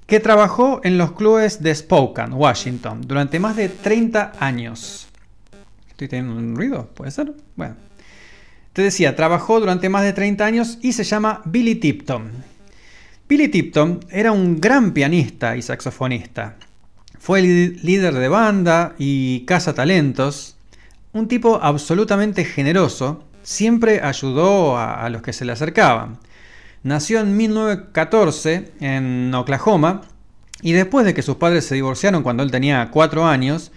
[0.05, 5.09] que trabajó en los clubes de Spokane, Washington, durante más de 30 años.
[5.89, 6.87] ¿Estoy teniendo un ruido?
[6.95, 7.33] ¿Puede ser?
[7.57, 7.75] Bueno.
[8.71, 12.31] Te decía, trabajó durante más de 30 años y se llama Billy Tipton.
[13.27, 16.55] Billy Tipton era un gran pianista y saxofonista.
[17.19, 20.55] Fue líder de banda y caza talentos.
[21.11, 26.19] Un tipo absolutamente generoso siempre ayudó a, los que se le acercaban.
[26.83, 30.01] Nació en 1914 en Oklahoma
[30.61, 33.71] y después de que sus padres se divorciaron cuando él tenía 4 años,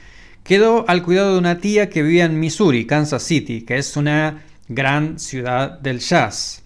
[0.45, 4.43] quedó al cuidado de una tía que vivía en Missouri, Kansas City, que es una
[4.69, 6.65] gran ciudad del jazz.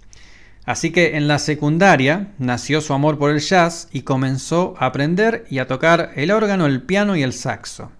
[0.65, 5.47] Así que en la secundaria nació su amor por el jazz y comenzó a aprender
[5.49, 7.93] y a tocar el órgano, el piano y el saxo.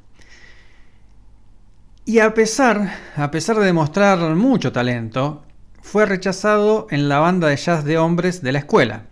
[2.09, 5.43] Y a pesar, a pesar de demostrar mucho talento,
[5.83, 9.07] fue rechazado en la banda de jazz de hombres de la escuela,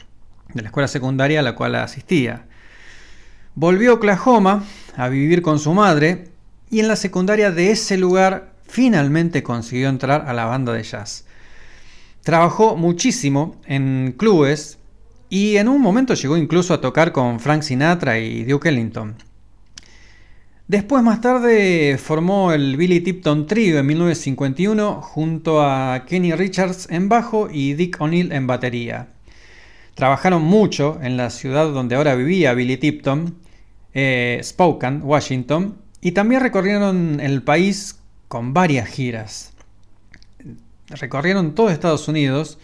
[0.55, 2.47] de la escuela secundaria a la cual asistía.
[3.57, 4.63] Volvió a Oklahoma
[4.97, 6.29] a vivir con su madre
[6.71, 11.27] y en la secundaria de ese lugar finalmente consiguió entrar a la banda de jazz.
[12.23, 14.79] Trabajó muchísimo en clubes
[15.29, 19.17] y en un momento llegó incluso a tocar con Frank Sinatra y Duke Ellington.
[20.67, 27.11] Después, más tarde, formó el Billy Tipton Trio en 1951 junto a Kenny Richards en
[27.11, 29.09] bajo y Dick O'Neill en batería.
[29.95, 33.37] Trabajaron mucho en la ciudad donde ahora vivía Billy Tipton,
[33.93, 39.53] eh, Spokane, Washington, y también recorrieron el país con varias giras.
[40.89, 42.59] Recorrieron todo Estados Unidos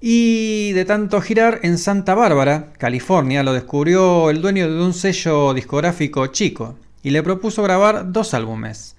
[0.00, 5.54] y de tanto girar en Santa Bárbara, California, lo descubrió el dueño de un sello
[5.54, 6.76] discográfico chico,
[7.06, 8.96] y le propuso grabar dos álbumes.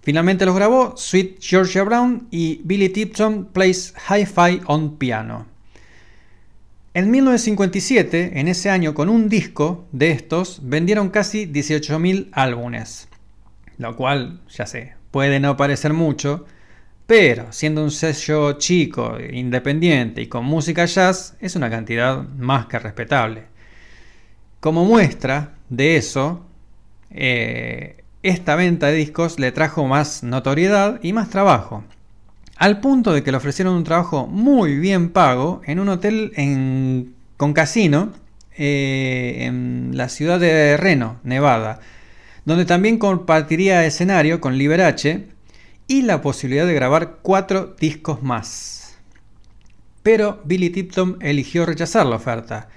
[0.00, 5.44] Finalmente los grabó Sweet Georgia Brown y Billy Tipton Plays Hi-Fi on Piano.
[6.94, 13.08] En 1957, en ese año, con un disco de estos, vendieron casi 18.000 álbumes.
[13.76, 16.46] Lo cual, ya sé, puede no parecer mucho,
[17.06, 22.78] pero siendo un sello chico, independiente y con música jazz, es una cantidad más que
[22.78, 23.42] respetable.
[24.60, 26.47] Como muestra de eso,
[27.10, 31.84] eh, esta venta de discos le trajo más notoriedad y más trabajo.
[32.56, 36.32] Al punto de que le ofrecieron un trabajo muy bien pago en un hotel
[37.36, 38.12] con casino
[38.56, 41.78] eh, en la ciudad de Reno, Nevada,
[42.44, 45.28] donde también compartiría escenario con Liberace
[45.86, 48.98] y la posibilidad de grabar cuatro discos más.
[50.02, 52.68] Pero Billy Tipton eligió rechazar la oferta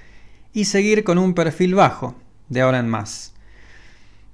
[0.54, 2.16] y seguir con un perfil bajo,
[2.50, 3.31] de ahora en más.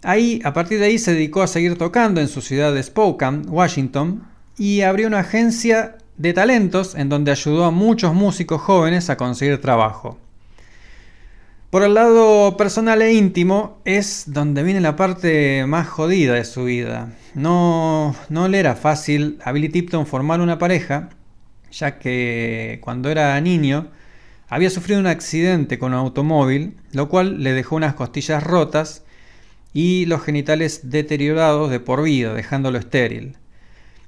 [0.04, 3.48] Ahí, a partir de ahí, se dedicó a seguir tocando en su ciudad de Spokane,
[3.48, 4.24] Washington,
[4.58, 9.62] y abrió una agencia de talentos en donde ayudó a muchos músicos jóvenes a conseguir
[9.62, 10.18] trabajo.
[11.70, 16.64] Por el lado personal e íntimo es donde viene la parte más jodida de su
[16.64, 17.14] vida.
[17.34, 21.10] No, no le era fácil a Billy Tipton formar una pareja,
[21.72, 23.90] ya que cuando era niño
[24.48, 29.04] había sufrido un accidente con un automóvil, lo cual le dejó unas costillas rotas
[29.74, 33.38] y los genitales deteriorados de por vida, dejándolo estéril.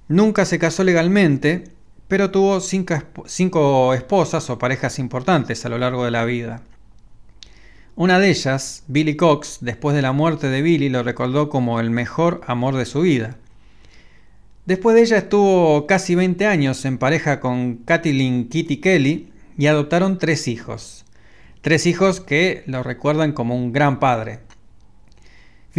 [0.08, 1.66] Nunca se casó legalmente,
[2.08, 6.64] pero tuvo cinco, esposas o parejas importantes a lo largo de la vida.
[7.96, 11.92] Una de ellas, Billy Cox, después de la muerte de Billy, lo recordó como el
[11.92, 13.38] mejor amor de su vida.
[14.66, 20.18] Después de ella estuvo casi 20 años en pareja con Kathleen Kitty Kelly y adoptaron
[20.18, 21.06] tres hijos.
[21.62, 24.40] Tres hijos que lo recuerdan como un gran padre.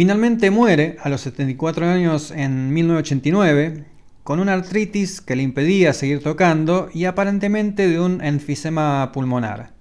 [0.01, 3.85] Finalmente muere a los 74 años en 1989
[4.23, 9.73] con una artritis que le impedía seguir tocando y aparentemente de un enfisema pulmonar.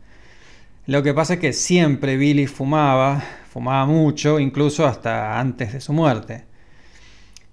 [0.85, 5.95] Lo que pasa es que siempre Billy fumaba, fumaba mucho, incluso hasta antes de su
[5.95, 6.45] muerte.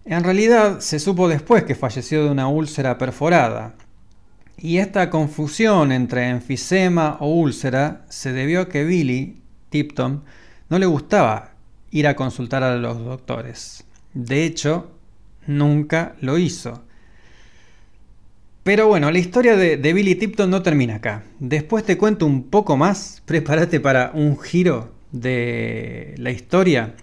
[0.04, 3.76] En realidad se supo después que falleció de una úlcera perforada.
[4.58, 10.26] Y esta confusión entre enfisema o úlcera se debió a que Billy Tipton
[10.68, 11.54] no le gustaba
[11.92, 13.86] ir a consultar a los doctores.
[14.14, 14.92] De hecho,
[15.46, 16.84] nunca lo hizo.
[18.64, 21.24] Pero bueno, la historia de, Billy Tipton no termina acá.
[21.40, 23.22] Después te cuento un poco más.
[23.26, 26.96] Prepárate para un giro de la historia.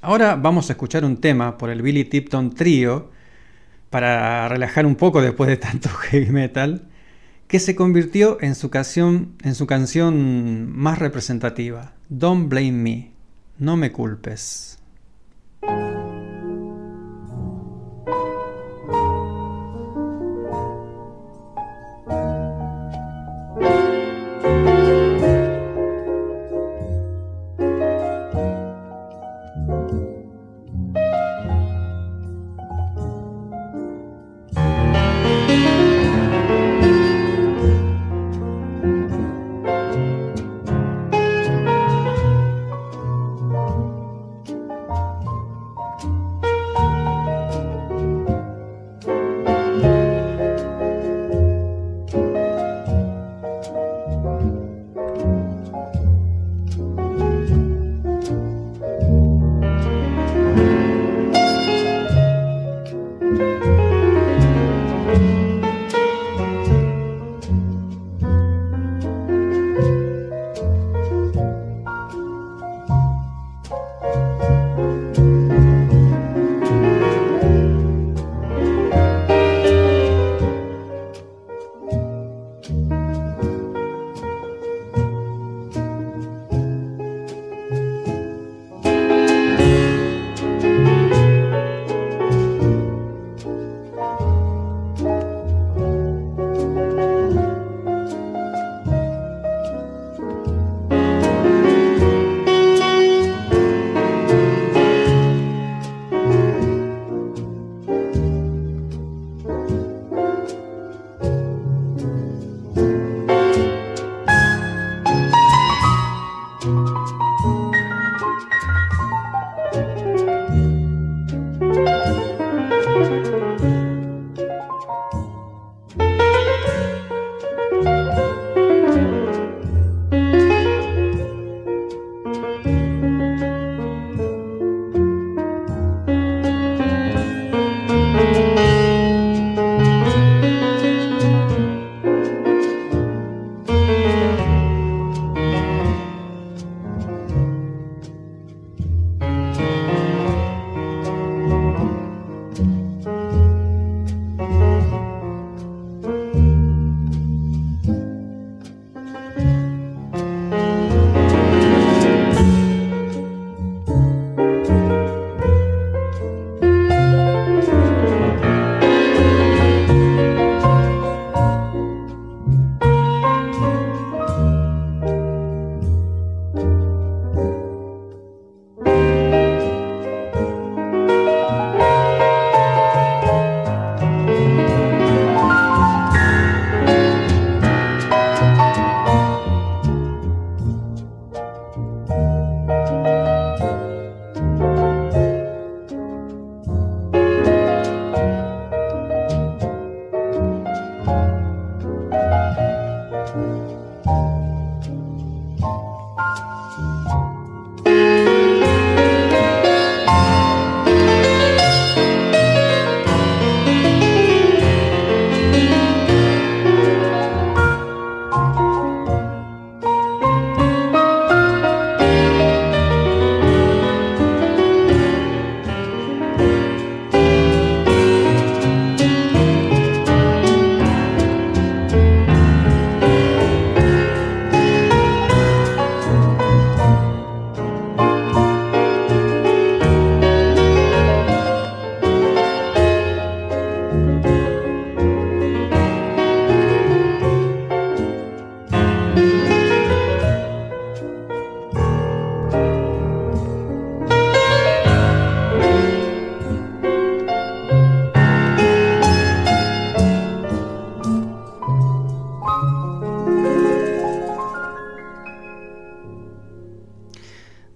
[0.00, 3.10] Ahora vamos a escuchar un tema por el Billy Tipton Trio
[3.90, 6.88] para relajar un poco después de tanto heavy metal,
[7.46, 13.13] que se convirtió en su canción, en su canción más representativa, Don't Blame Me,
[13.58, 14.78] no me culpes.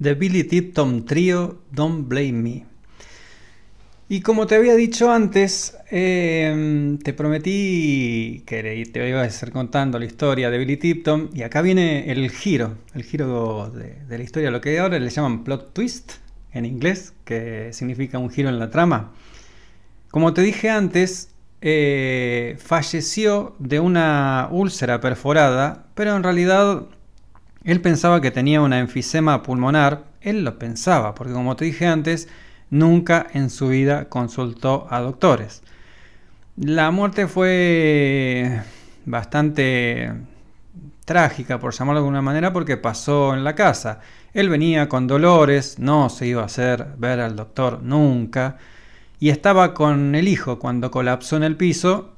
[0.08, 2.64] The Billy Tipton Trio, Don't Blame Me.
[4.08, 9.98] Y como te había dicho antes, em, te prometí que te iba a estar contando
[9.98, 14.50] la historia de Billy Tipton y acá viene el giro, el giro de, la historia,
[14.50, 16.12] lo que ahora le llaman plot twist
[16.54, 19.12] en inglés, que significa un giro en la trama.
[20.10, 26.86] Como te dije antes, eh, falleció de una úlcera perforada, pero en realidad
[27.64, 30.04] él pensaba que tenía una enfisema pulmonar.
[30.20, 32.28] Él lo pensaba, porque como te dije antes,
[32.70, 35.62] nunca en su vida consultó a doctores.
[36.56, 38.62] La muerte fue
[39.06, 40.12] bastante
[41.04, 44.00] trágica, por llamarlo de alguna manera, porque pasó en la casa.
[44.34, 48.58] Él venía con dolores, no se iba a hacer ver al doctor nunca
[49.20, 52.12] y estaba con el hijo cuando colapsó en el piso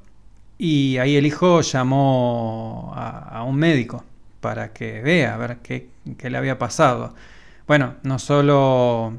[0.57, 4.03] y ahí el hijo llamó a, un médico
[4.41, 5.89] para que vea a ver qué,
[6.29, 7.15] le había pasado.
[7.67, 9.13] Bueno, no solo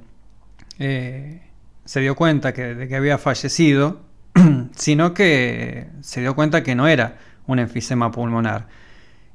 [0.78, 1.42] eh,
[1.84, 4.00] se dio cuenta que, de que había fallecido,
[4.76, 7.16] sino que se dio cuenta que no era
[7.46, 8.68] un enfisema pulmonar.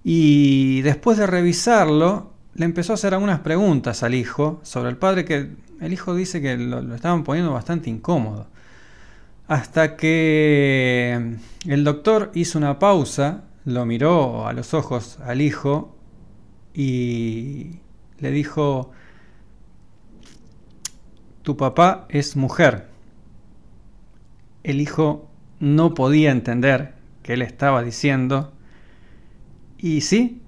[0.04, 5.26] Y después de revisarlo, le empezó a hacer algunas preguntas al hijo sobre el padre
[5.26, 8.48] que el hijo dice que lo, estaban poniendo bastante incómodo.
[9.48, 11.36] Hasta que
[11.66, 15.94] el doctor hizo una pausa, lo miró a los ojos al hijo
[16.74, 17.80] y
[18.20, 18.92] le dijo,
[21.42, 22.88] tu papá es mujer.
[24.64, 25.30] El hijo
[25.60, 28.54] no podía entender qué le estaba diciendo.
[29.78, 30.42] Y sí,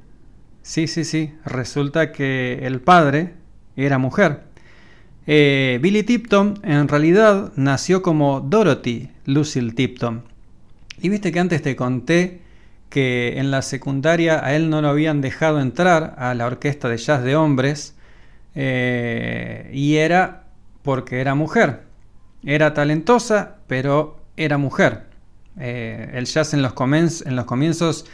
[0.61, 3.33] sí, sí, sí, resulta que el padre
[3.75, 4.43] era mujer.
[5.27, 10.23] Eh, Billy Tipton en realidad nació como Dorothy Lucille Tipton.
[11.01, 12.47] Y viste que antes te conté
[12.90, 16.98] que en la secundaria a él no lo habían dejado entrar a la orquesta de
[16.98, 17.95] jazz de hombres
[18.56, 20.44] eh, y era
[20.82, 21.82] porque era mujer.
[22.44, 25.03] Era talentosa, pero era mujer.
[25.60, 26.74] Eh, el jazz en los,
[27.26, 28.06] en los comienzos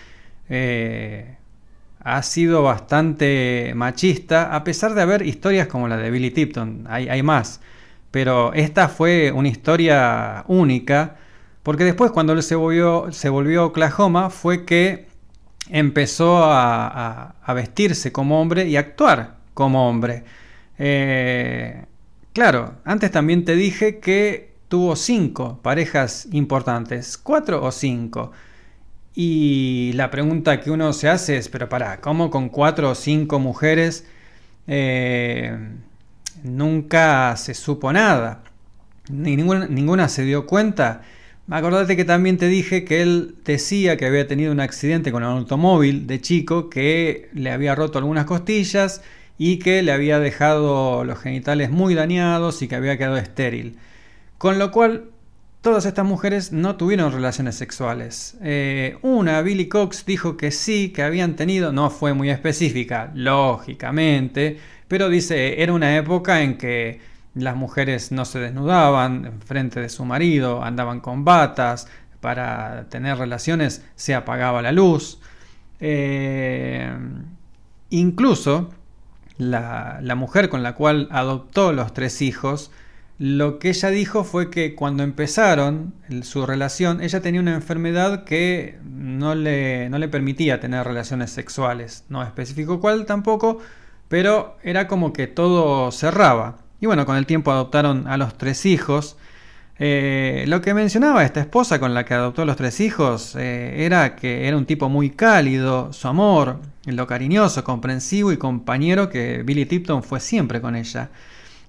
[2.06, 7.24] ha sido bastante machista, a pesar de haber historias como la de Billy Tipton, hay,
[7.24, 7.62] más.
[8.12, 11.16] Pero esta fue una historia única,
[11.66, 15.08] porque después cuando él se volvió, se volvió Oklahoma fue que
[15.68, 20.24] empezó a, vestirse como hombre y actuar como hombre.
[20.78, 21.86] Eh,
[22.34, 28.32] claro, antes también te dije que tuvo cinco parejas importantes, cuatro o cinco.
[29.16, 33.40] Y la pregunta que uno se hace es, pero para, ¿cómo con cuatro o cinco
[33.40, 34.06] mujeres
[34.68, 35.58] eh,
[36.44, 38.44] nunca se supo nada?
[39.10, 41.02] ninguna, ninguna se dio cuenta.
[41.50, 45.30] Acordate que también te dije que él decía que había tenido un accidente con un
[45.30, 49.02] automóvil de chico que le había roto algunas costillas
[49.38, 53.78] y que le había dejado los genitales muy dañados y que había quedado estéril.
[54.38, 55.10] Con lo cual
[55.66, 58.38] Todas estas mujeres no tuvieron relaciones sexuales.
[58.44, 64.60] Eh, una, Billy Cox, dijo que sí, que habían tenido, no fue muy específica, lógicamente,
[64.88, 67.00] pero dice, era una época en que
[67.36, 71.88] las mujeres no se desnudaban en frente de su marido, andaban con batas,
[72.22, 75.20] para tener relaciones se apagaba la luz.
[75.80, 76.91] Eh,
[77.91, 78.72] incluso
[79.38, 82.72] la, la mujer con la cual adoptó los tres hijos,
[83.18, 85.94] lo que ella dijo fue que cuando empezaron
[86.24, 92.03] su relación, ella tenía una enfermedad que no le, no le permitía tener relaciones sexuales.
[92.10, 93.60] No especificó cuál tampoco,
[94.10, 96.57] pero era como que todo cerraba.
[96.80, 99.18] Y bueno, con el tiempo adoptaron a los tres hijos.
[99.78, 104.16] Eh, lo que mencionaba esta esposa con la que adoptó los tres hijos eh, era
[104.16, 109.66] que era un tipo muy cálido, su amor, lo cariñoso, comprensivo y compañero que Billy
[109.66, 111.10] Tipton fue siempre con ella.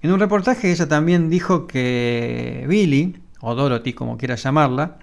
[0.01, 4.99] En un reportaje ella también dijo que Billy, o Dorothy como quiera llamarla,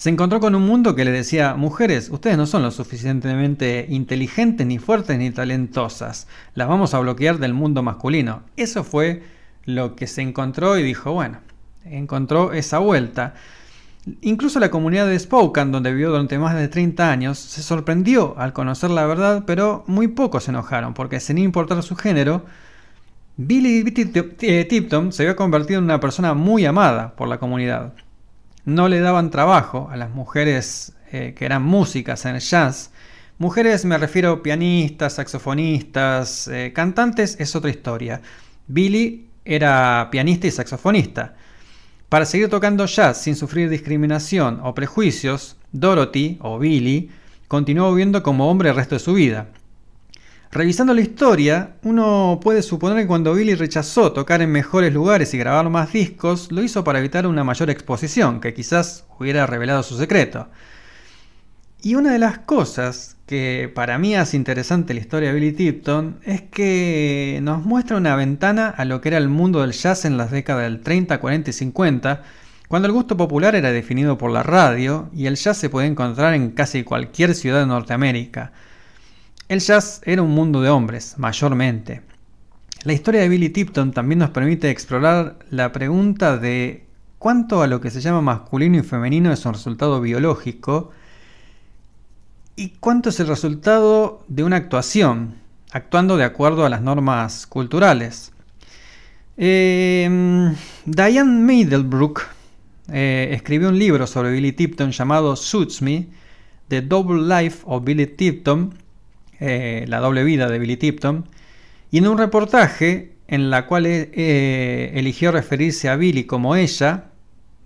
[0.00, 4.66] se encontró con un mundo que le decía, mujeres, ustedes no son lo suficientemente inteligentes,
[4.66, 8.44] ni fuertes, ni talentosas, las vamos a bloquear del mundo masculino.
[8.56, 9.22] Eso fue
[9.66, 11.40] lo que se encontró y dijo, bueno,
[11.84, 13.34] encontró esa vuelta.
[14.22, 18.54] Incluso la comunidad de Spokane, donde vivió durante más de 30 años, se sorprendió al
[18.54, 22.46] conocer la verdad, pero muy pocos se enojaron, porque sin importar su género,
[23.36, 27.92] Billy Tipton se había convertido en una persona muy amada por la comunidad.
[28.64, 32.90] No le daban trabajo a las mujeres eh, que eran músicas en el jazz.
[33.38, 38.20] Mujeres me refiero pianistas, saxofonistas, eh, cantantes es otra historia.
[38.66, 41.34] Billy era pianista y saxofonista.
[42.08, 47.10] Para seguir tocando jazz sin sufrir discriminación o prejuicios, Dorothy o Billy
[47.48, 49.48] continuó viviendo como hombre el resto de su vida.
[50.52, 55.38] Revisando la historia, uno puede suponer que cuando Billy rechazó tocar en mejores lugares y
[55.38, 59.96] grabar más discos, lo hizo para evitar una mayor exposición, que quizás hubiera revelado su
[59.96, 60.48] secreto.
[61.82, 66.18] Y una de las cosas que para mí hace interesante la historia de Billy Tipton
[66.24, 70.16] es que nos muestra una ventana a lo que era el mundo del jazz en
[70.16, 72.22] las décadas del 30, 40 y 50,
[72.66, 76.34] cuando el gusto popular era definido por la radio y el jazz se podía encontrar
[76.34, 78.50] en casi cualquier ciudad de Norteamérica.
[79.50, 82.02] El jazz era un mundo de hombres, mayormente.
[82.84, 86.86] La historia de Billy Tipton también nos permite explorar la pregunta de
[87.18, 90.92] cuánto a lo que se llama masculino y femenino es un resultado biológico,
[92.54, 95.34] ¿Y cuánto es el resultado de una actuación,
[95.72, 98.30] actuando de acuerdo a las normas culturales?
[99.36, 100.54] Em,
[100.84, 102.22] Diane Middlebrook
[102.92, 106.06] eh, escribió un libro sobre Billy Tipton llamado Suits Me,
[106.68, 108.74] The Double Life of Billy Tipton,
[109.40, 111.26] eh, la doble vida de Billy Tipton,
[111.90, 117.06] y en un reportaje en la cual eh, eligió referirse a Billy como ella,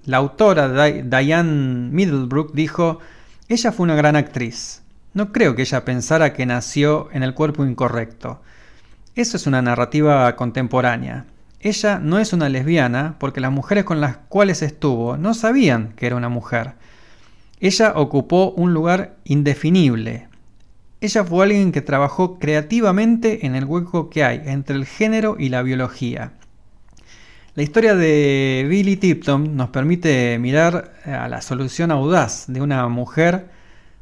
[0.04, 0.68] la autora
[1.02, 3.00] Diane Middlebrook dijo,
[3.48, 4.82] ella fue una gran actriz.
[5.14, 8.42] No creo que ella pensara que nació en el cuerpo incorrecto.
[9.14, 11.24] Eso es una narrativa contemporánea.
[11.60, 16.06] Ella no es una lesbiana porque las mujeres con las cuales estuvo no sabían que
[16.06, 16.74] era una mujer.
[17.60, 20.28] Ella ocupó un lugar indefinible.
[21.04, 25.50] Ella fue alguien que trabajó creativamente en el hueco que hay entre el género y
[25.50, 26.32] la biología.
[27.54, 33.50] La historia de Billy Tipton nos permite mirar a la solución audaz de una mujer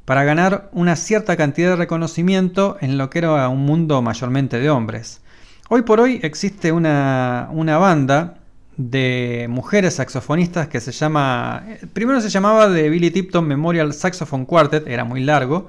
[0.04, 4.70] para ganar una cierta cantidad de reconocimiento en lo que era un mundo mayormente de
[4.70, 5.22] hombres.
[5.70, 8.38] Hoy por hoy existe una, banda
[8.76, 11.64] de mujeres saxofonistas que se llama,
[11.94, 15.66] primero se llamaba The Billy Tipton Memorial Saxophone Quartet, era muy largo,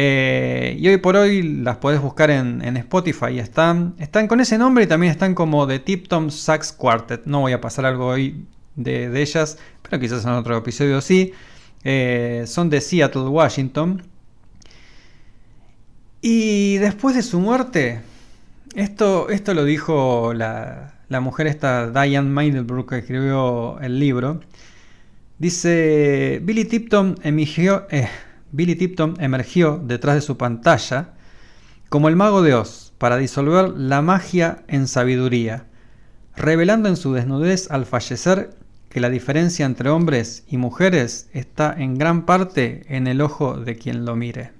[0.00, 3.40] eh, y hoy por hoy las podés buscar en, Spotify.
[3.40, 7.22] Están, están con ese nombre y también están como The Tipton Sax Quartet.
[7.24, 8.46] No voy a pasar algo hoy
[8.76, 11.32] de, de ellas, pero quizás en otro episodio sí.
[11.82, 14.04] Eh, son de Seattle, Washington.
[16.20, 18.00] Y después de su muerte,
[18.76, 24.42] esto, esto lo dijo la, mujer esta, Diane Meidelbrook, que escribió el libro.
[25.38, 28.08] Dice, Billy Tipton, emergió, eh,
[28.52, 31.14] Billy Tipton emergió detrás de su pantalla
[31.88, 35.66] como el mago de Oz para disolver la magia en sabiduría,
[36.36, 38.50] revelando en su desnudez al fallecer
[38.88, 43.76] que la diferencia entre hombres y mujeres está en gran parte en el ojo de
[43.76, 44.57] quien lo mire.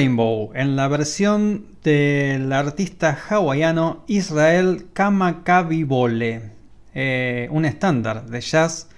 [0.00, 6.52] Rainbow, en la versión del artista hawaiano Israel Kamakabibole,
[6.94, 8.88] eh, un estándar de jazz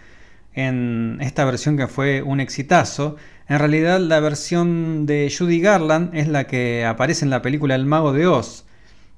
[0.55, 3.17] en esta versión que fue un exitazo.
[3.49, 7.85] En realidad la versión de Judy Garland es la que aparece en la película El
[7.85, 8.65] Mago de Oz.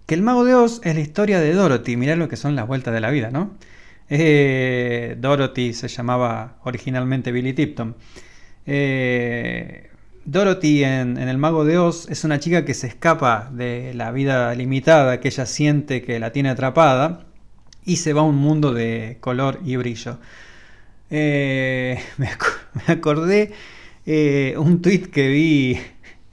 [0.07, 2.67] Que El Mago de Oz es la historia de Dorothy, mirá lo que son las
[2.67, 3.59] vueltas de la vida, ¿no?
[4.09, 7.95] Eh, Dorothy se llamaba originalmente Billy Tipton.
[8.65, 9.91] Eh,
[10.25, 14.55] Dorothy en, El Mago de Oz es una chica que se escapa de la vida
[14.55, 17.27] limitada que ella siente que la tiene atrapada
[17.85, 20.19] y se va a un mundo de color y brillo.
[21.11, 23.53] Eh, me, ac- me acordé
[24.07, 25.79] eh, un tweet que vi,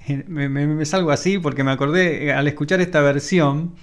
[0.28, 3.76] me, salgo así porque me acordé eh, al escuchar esta versión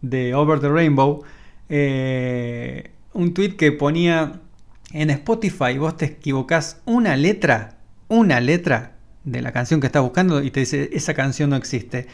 [0.00, 1.22] de Over the Rainbow,
[3.12, 4.40] un tweet que ponía
[4.92, 7.76] en Spotify, vos te equivocás una letra,
[8.08, 12.06] una letra de la canción que estás buscando y te dice esa canción no existe.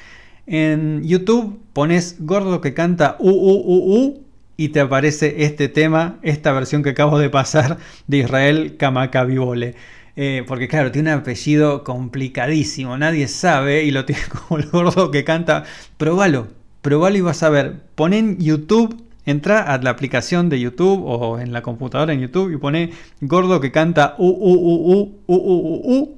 [0.47, 4.27] En YouTube pones gordo que canta u, u, u, u
[4.57, 9.75] y te aparece este tema, esta versión que acabo de pasar de Israel Kamakabibole.
[10.19, 15.11] Eh, porque claro, tiene un apellido complicadísimo, nadie sabe y lo tiene como el gordo
[15.11, 15.65] que canta.
[15.99, 16.49] Probalo,
[16.81, 17.83] probalo y vas a ver.
[17.95, 22.53] Pon en YouTube, entra a la aplicación de YouTube o en la computadora en YouTube
[22.53, 26.16] y pone gordo que canta u, u, u, u, u, u, u, u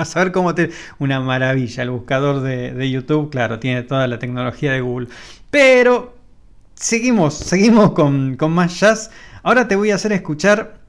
[0.00, 0.70] Vas a ver cómo te...
[0.98, 5.08] Una maravilla, el buscador de, de YouTube, claro, tiene toda la tecnología de Google.
[5.50, 6.16] Pero
[6.74, 9.10] seguimos, seguimos con, con más jazz.
[9.42, 10.80] Ahora te voy a hacer escuchar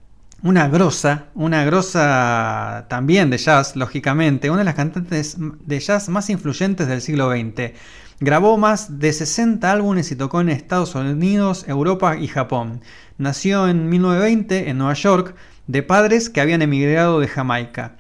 [0.44, 6.30] una grosa, una grosa también de jazz, lógicamente, una de las cantantes de jazz más
[6.30, 7.74] influyentes del siglo XX.
[8.22, 12.80] Grabó más de 60 álbumes y tocó en Estados Unidos, Europa y Japón.
[13.18, 15.36] Nació en 1920 en Nueva York
[15.68, 17.98] de padres que habían emigrado de Jamaica.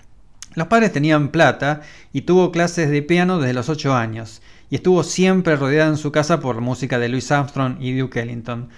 [0.53, 5.03] Los padres tenían plata y tuvo clases de piano desde los 8 años, y estuvo
[5.03, 8.69] siempre rodeada en su casa por música de Louis Armstrong y Duke Ellington.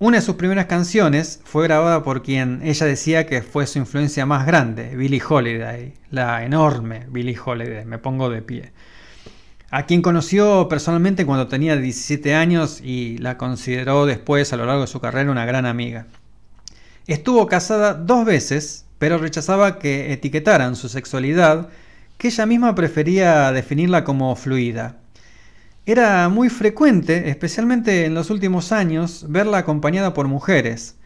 [0.00, 4.26] Una de sus primeras canciones fue grabada por quien ella decía que fue su influencia
[4.26, 8.72] más grande, Billie Holiday, la enorme Billie Holiday, me pongo de pie.
[9.70, 14.80] A quien conoció personalmente cuando tenía 17 años y la consideró después a lo largo
[14.80, 16.06] de su carrera una gran amiga.
[17.06, 21.68] Estuvo casada dos veces, pero rechazaba que etiquetaran su sexualidad,
[22.16, 24.96] que ella misma prefería definirla como fluida.
[25.86, 30.96] Era muy frecuente, especialmente en los últimos años, verla acompañada por mujeres.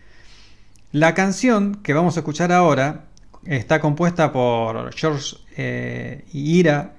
[0.91, 3.05] La canción que vamos a escuchar ahora
[3.47, 6.95] está compuesta por George eh, y Ira,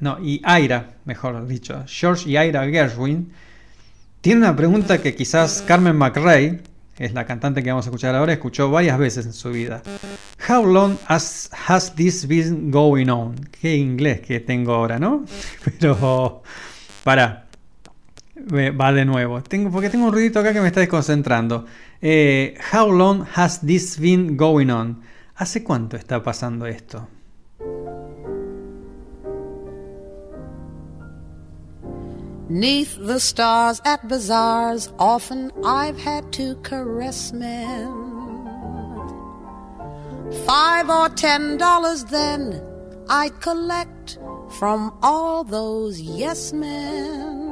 [0.00, 0.40] no, y
[1.04, 3.32] mejor dicho, George y Ira Gershwin.
[4.20, 6.60] Tiene una pregunta que quizás Carmen McRae,
[6.98, 9.82] es la cantante que vamos a escuchar ahora, escuchó varias veces en su vida.
[10.48, 13.36] How long has, has this been going on?
[13.60, 15.24] Qué inglés que tengo ahora, ¿no?
[15.80, 16.42] Pero,
[17.04, 17.46] para,
[18.52, 19.42] va de nuevo.
[19.42, 21.66] Tengo, porque tengo un ruidito acá que me está desconcentrando.
[22.00, 25.02] Eh, how long has this been going on?
[25.34, 27.08] ¿Hace cuánto está pasando esto?
[32.48, 37.90] Neath the stars at bazaars, often I've had to caress men.
[40.46, 42.62] Five or ten dollars then
[43.08, 44.18] I collect
[44.58, 47.46] from all those yes men.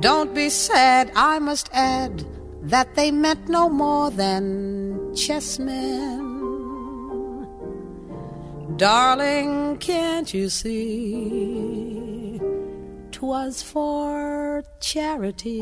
[0.00, 2.24] Don't be sad, I must add
[2.62, 6.28] that they meant no more than chessmen.
[8.78, 12.09] Darling, can't you see?
[13.20, 15.60] 'Twas for charity.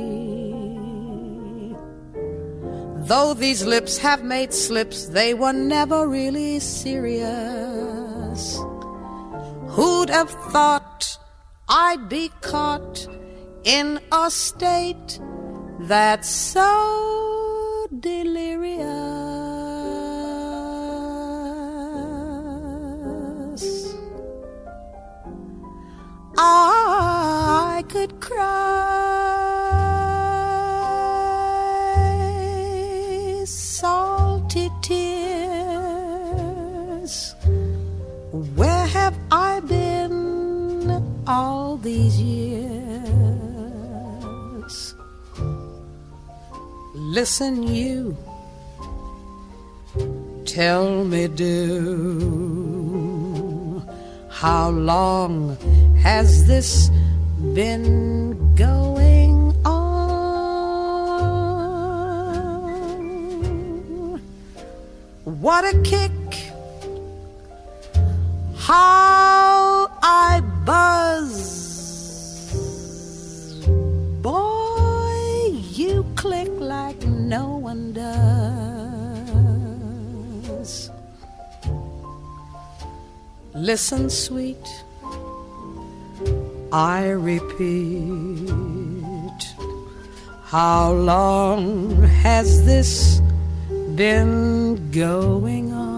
[3.10, 8.60] Though these lips have made slips, they were never really serious.
[9.70, 11.18] Who'd have thought
[11.68, 13.08] I'd be caught
[13.64, 15.18] in a state
[15.80, 19.17] that's so delirious?
[26.40, 28.38] I could cry
[33.44, 35.04] salty tears.
[38.54, 42.68] Where have I been all these years?
[46.94, 48.16] Listen, you.
[50.44, 52.68] Tell me, do
[54.30, 55.56] how long
[56.08, 56.88] has this
[57.52, 59.76] been going on?
[65.24, 66.10] What a kick!
[68.56, 71.36] How I buzz!
[74.22, 78.08] Boy, you click like no one does.
[83.52, 84.66] Listen, sweet.
[86.70, 88.52] I repeat,
[90.44, 93.22] how long has this
[93.94, 95.88] been going on?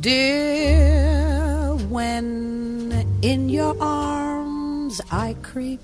[0.00, 2.92] Dear, when
[3.22, 5.80] in your arms I creep,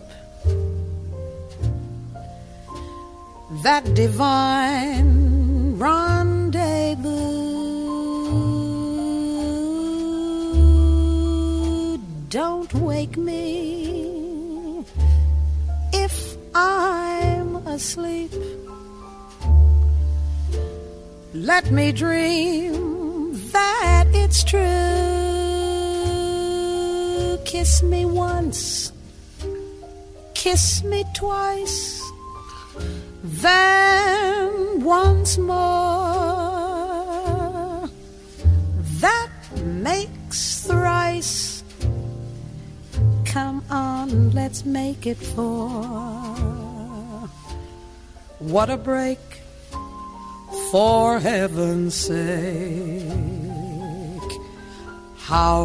[3.63, 7.36] that divine rendezvous.
[12.37, 14.85] Don't wake me
[15.95, 18.31] if I'm asleep.
[21.33, 24.61] Let me dream that it's true.
[27.47, 28.93] Kiss me once,
[30.35, 32.03] kiss me twice
[33.23, 36.16] then once more
[44.17, 46.25] on let's make it four.
[48.39, 49.19] What a break
[50.71, 53.03] for heaven's sake.
[55.19, 55.63] How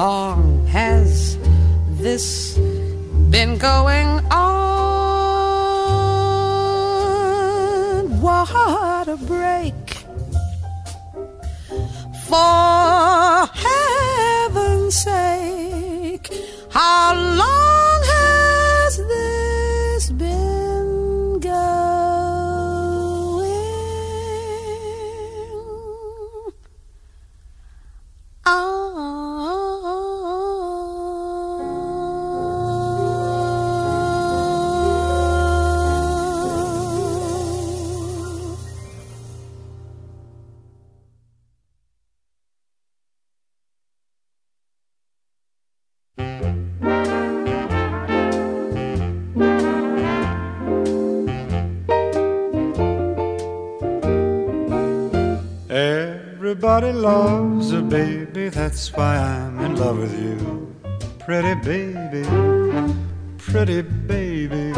[0.00, 1.38] long has
[2.02, 2.58] this
[3.30, 4.62] been going on?
[8.20, 9.74] What a break
[12.28, 16.30] for heaven's sake.
[16.70, 17.91] How long
[20.02, 20.71] this been
[56.72, 60.74] Everybody loves a baby, that's why I'm in love with you.
[61.18, 62.24] Pretty baby,
[63.36, 64.72] pretty baby.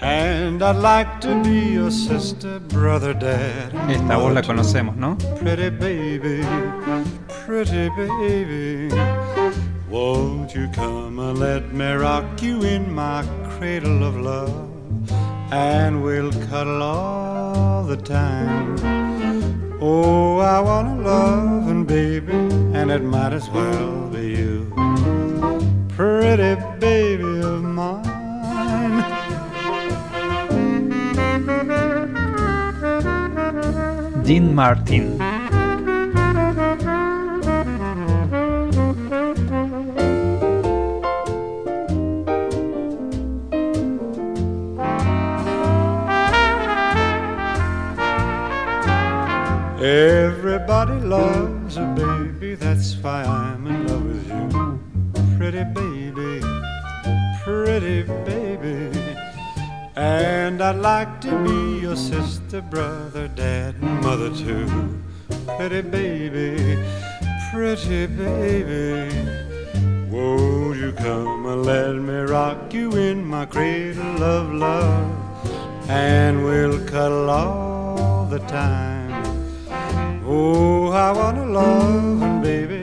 [0.00, 3.74] And I'd like to be your sister, brother, dad.
[3.90, 5.16] Esta voz la conocemos, ¿no?
[5.40, 6.44] Pretty baby,
[7.44, 8.94] pretty baby.
[9.90, 13.24] Won't you come and let me rock you in my
[13.58, 14.70] cradle of love?
[15.50, 19.13] And we'll cuddle all the time.
[19.86, 22.32] Oh, I want a loving baby,
[22.78, 24.72] and it might as well be you.
[25.90, 28.02] Pretty baby of mine.
[34.24, 35.33] Dean Martin.
[49.84, 55.36] Everybody loves a baby, that's why I'm in love with you.
[55.36, 56.40] Pretty baby,
[57.44, 58.90] pretty baby.
[59.94, 64.66] And I'd like to be your sister, brother, dad, and mother too.
[65.58, 66.82] Pretty baby,
[67.52, 69.12] pretty baby.
[70.08, 75.90] Won't you come and let me rock you in my cradle of love?
[75.90, 79.13] And we'll cuddle all the time.
[80.26, 82.82] Oh, I wanna love baby,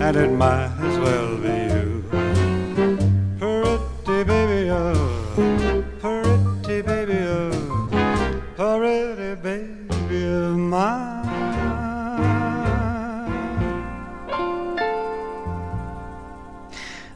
[0.00, 2.04] and it might as well be you.
[3.38, 7.88] Pretty baby, oh, pretty baby, oh,
[8.56, 11.22] pretty baby of mine.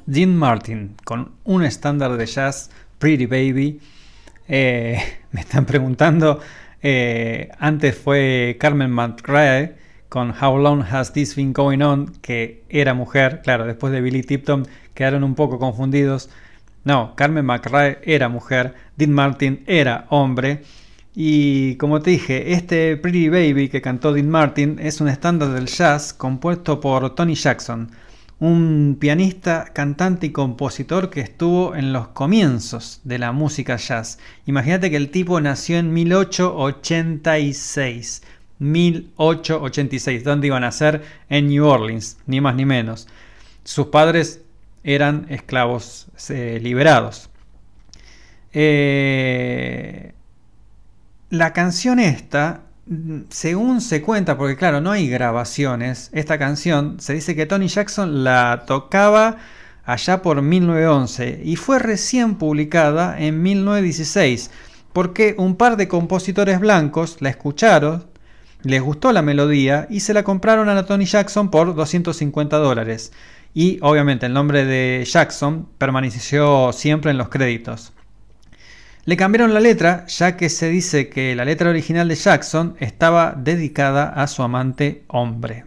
[0.06, 3.80] Dean Martin con un estándar de jazz, Pretty Baby.
[4.48, 6.40] Eh, me están preguntando,
[6.82, 9.76] eh, antes fue Carmen McRae
[10.08, 14.22] con How Long Has This Been Going On, que era mujer, claro, después de Billy
[14.22, 16.30] Tipton quedaron un poco confundidos.
[16.84, 20.62] No, Carmen McRae era mujer, Dean Martin era hombre.
[21.14, 25.66] Y como te dije, este Pretty Baby que cantó Dean Martin es un estándar del
[25.66, 27.90] jazz compuesto por Tony Jackson
[28.38, 34.18] un pianista, cantante y compositor que estuvo en los comienzos de la música jazz.
[34.44, 38.22] Imagínate que el tipo nació en 1886.
[38.58, 41.02] 1886, ¿dónde iban a ser?
[41.28, 43.06] En New Orleans, ni más ni menos.
[43.64, 44.40] Sus padres
[44.84, 47.30] eran esclavos eh, liberados.
[48.52, 50.12] Eh,
[51.30, 52.65] la canción esta
[53.30, 58.22] según se cuenta, porque claro, no hay grabaciones, esta canción se dice que Tony Jackson
[58.24, 59.38] la tocaba
[59.84, 64.50] allá por 1911 y fue recién publicada en 1916
[64.96, 68.06] porque un par de compositores blancos la escucharon,
[68.62, 73.12] les gustó la melodía y se la compraron a Tony Jackson por 250 dólares.
[73.52, 77.92] Y obviamente el nombre de Jackson permaneció siempre en los créditos.
[79.06, 83.34] Le cambiaron la letra, ya que se dice que la letra original de Jackson estaba
[83.36, 85.64] dedicada a su amante hombre.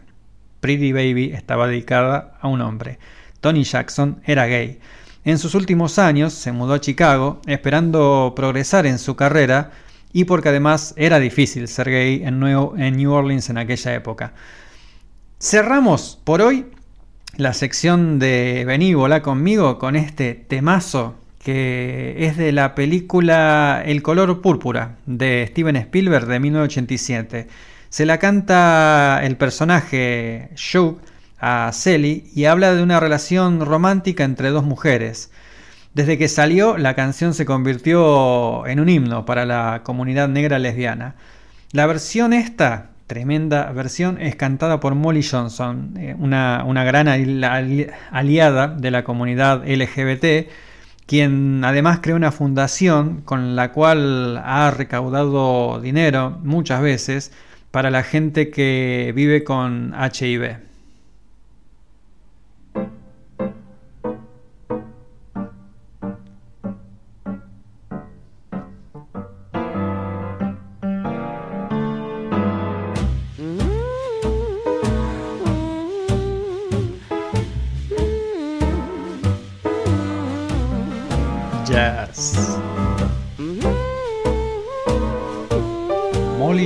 [0.59, 2.99] Pretty Baby estaba dedicada a un hombre.
[3.39, 4.79] Tony Jackson era gay.
[5.23, 9.71] En sus últimos años se mudó a Chicago esperando progresar en su carrera
[10.11, 14.33] y porque además era difícil ser gay en, New Orleans en aquella época.
[15.39, 16.65] Cerramos por hoy
[17.37, 24.41] la sección de Benívola conmigo con este temazo que es de la película El color
[24.41, 27.47] púrpura de Steven Spielberg de 1987.
[27.89, 30.99] Se la canta el personaje Shug
[31.39, 35.31] a Sally y habla de una relación romántica entre dos mujeres.
[35.93, 41.15] Desde que salió, la canción se convirtió en un himno para la comunidad negra lesbiana.
[41.71, 48.67] La versión esta, tremenda versión, es cantada por Molly Johnson, eh, una, una gran aliada
[48.67, 50.49] de la comunidad LGBT
[51.09, 57.31] quien además creó una fundación con la cual ha recaudado dinero muchas veces
[57.71, 60.68] para la gente que vive con HIV.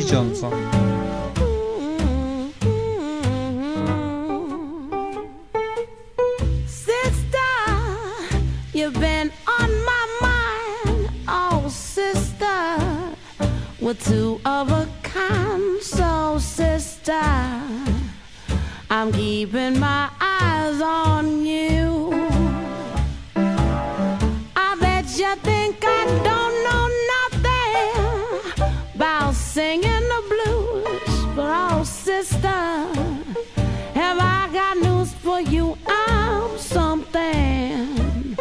[0.04, 0.20] Sister,
[8.74, 11.10] you've been on my mind.
[11.30, 12.78] Oh, sister,
[13.80, 15.82] we're two of a kind.
[15.82, 17.24] So, sister,
[18.90, 22.23] I'm keeping my eyes on you.
[32.22, 32.64] Sister,
[34.00, 35.76] have I got news for you?
[35.88, 38.38] I'm something.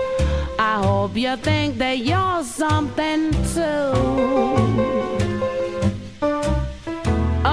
[0.59, 3.93] I hope you think that you're something too.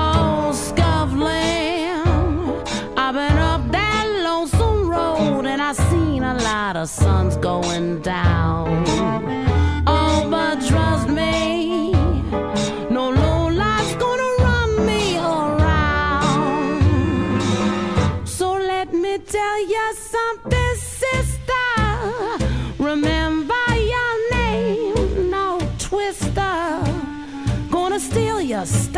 [0.01, 2.03] Oh, Scuffling,
[2.97, 9.48] I've been up that lonesome road and I seen a lot of suns going down.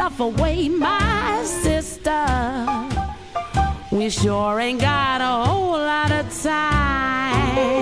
[0.02, 2.26] Stuff away, my sister.
[3.92, 7.82] We sure ain't got a whole lot of time.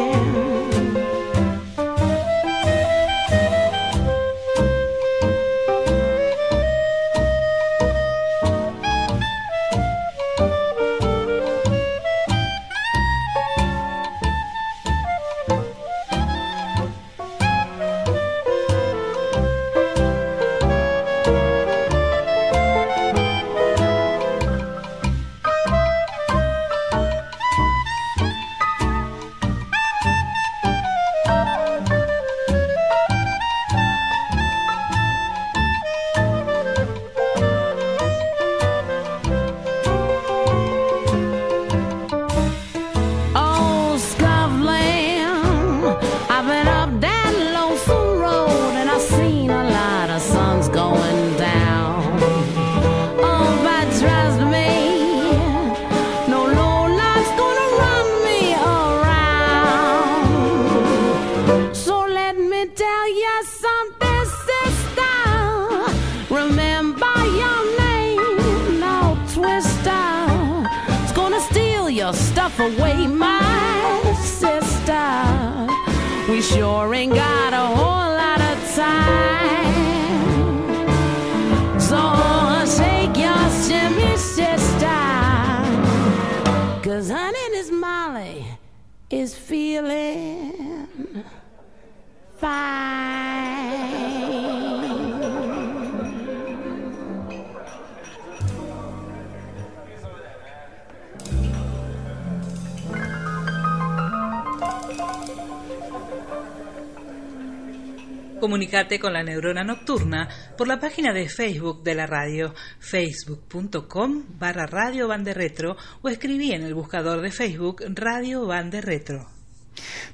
[108.80, 115.10] Con la neurona nocturna por la página de Facebook de la radio, facebook.com barra Radio
[115.10, 119.28] Bande Retro o escribí en el buscador de Facebook Radio Bande Retro.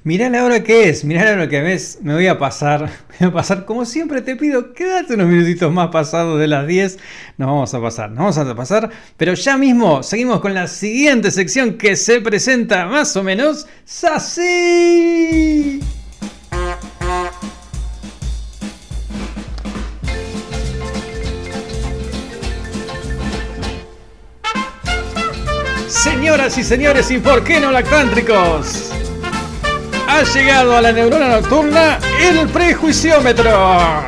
[0.02, 2.90] Mirá la hora que es, mirá la hora que ves, me voy a pasar,
[3.20, 6.66] me voy a pasar, como siempre te pido, quédate unos minutitos más pasados de las
[6.66, 6.98] 10,
[7.38, 11.30] nos vamos a pasar, nos vamos a pasar, pero ya mismo seguimos con la siguiente
[11.30, 13.68] sección que se presenta más o menos
[14.02, 15.80] así.
[26.36, 28.92] Señoras y señores, ¿y por qué no lactántricos?
[30.06, 34.04] Ha llegado a la neurona nocturna el prejuiciómetro.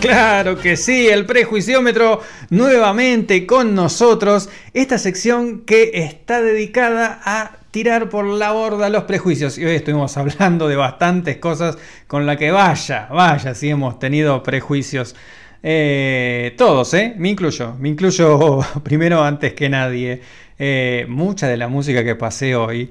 [0.00, 4.48] Claro que sí, el prejuiciómetro nuevamente con nosotros.
[4.74, 9.58] Esta sección que está dedicada a tirar por la borda los prejuicios.
[9.58, 14.42] Y hoy estuvimos hablando de bastantes cosas con la que vaya, vaya, si hemos tenido
[14.42, 15.14] prejuicios.
[15.62, 17.14] Eh, todos, ¿eh?
[17.16, 20.20] Me incluyo, me incluyo primero antes que nadie.
[20.58, 22.90] Eh, mucha de la música que pasé hoy,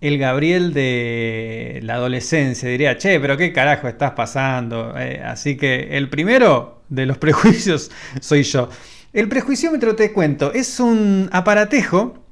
[0.00, 4.94] el Gabriel de la adolescencia diría, che, pero qué carajo estás pasando.
[4.98, 8.68] Eh, así que el primero de los prejuicios soy yo.
[9.12, 12.23] El prejuiciómetro, te cuento, es un aparatejo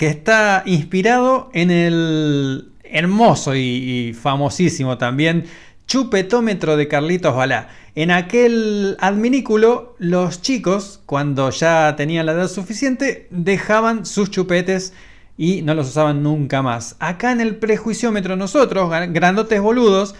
[0.00, 5.44] que está inspirado en el hermoso y, famosísimo también
[5.86, 7.68] chupetómetro de Carlitos Balá.
[7.94, 14.94] En aquel adminículo, los chicos, cuando ya tenían la edad suficiente, dejaban sus chupetes
[15.36, 16.96] y no los usaban nunca más.
[16.98, 20.14] Acá en el prejuiciómetro nosotros, grandotes boludos,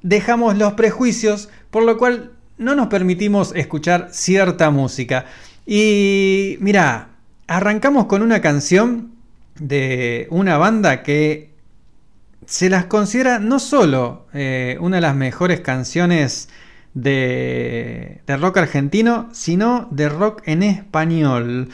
[0.00, 5.24] dejamos los prejuicios, por lo cual no nos permitimos escuchar cierta música.
[5.66, 7.08] Y mira,
[7.48, 9.13] arrancamos con una canción
[9.58, 11.54] de una banda que
[12.46, 16.48] se las considera no solo eh, una de las mejores canciones
[16.92, 21.70] de, de, rock argentino, sino de rock en español.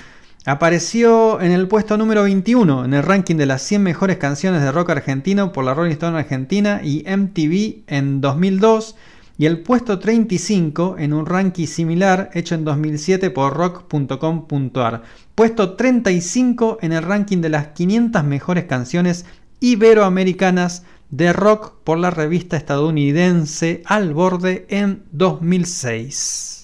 [0.46, 4.72] Apareció en el puesto número 21 en el ranking de las 100 mejores canciones de
[4.72, 8.96] rock argentino por la Rolling Stone Argentina y MTV en 2002
[9.40, 15.02] y el puesto 35 en un ranking similar hecho en 2007 por rock.com.ar.
[15.34, 19.24] Puesto 35 en el ranking de las 500 mejores canciones
[19.60, 26.59] iberoamericanas de rock por la revista estadounidense Al Borde en 2006.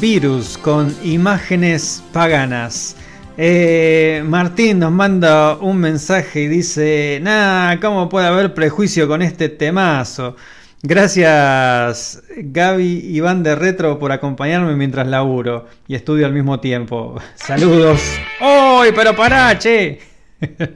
[0.00, 2.96] Virus con imágenes paganas.
[3.36, 9.50] Eh, Martín nos manda un mensaje y dice, nah, ¿cómo puede haber prejuicio con este
[9.50, 10.36] temazo?
[10.82, 17.20] Gracias Gaby Iván de Retro por acompañarme mientras laburo y estudio al mismo tiempo.
[17.34, 18.00] Saludos.
[18.40, 19.98] ¡Uy, pero pará, che!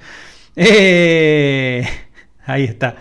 [0.56, 1.84] Eh,
[2.46, 2.94] ahí está.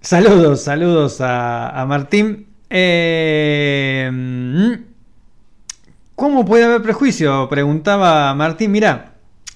[0.00, 2.48] Saludos, saludos a, a Martín.
[2.68, 4.95] Eh, mm,
[6.16, 7.46] ¿Cómo puede haber prejuicio?
[7.50, 8.72] Preguntaba Martín.
[8.72, 9.12] Mira,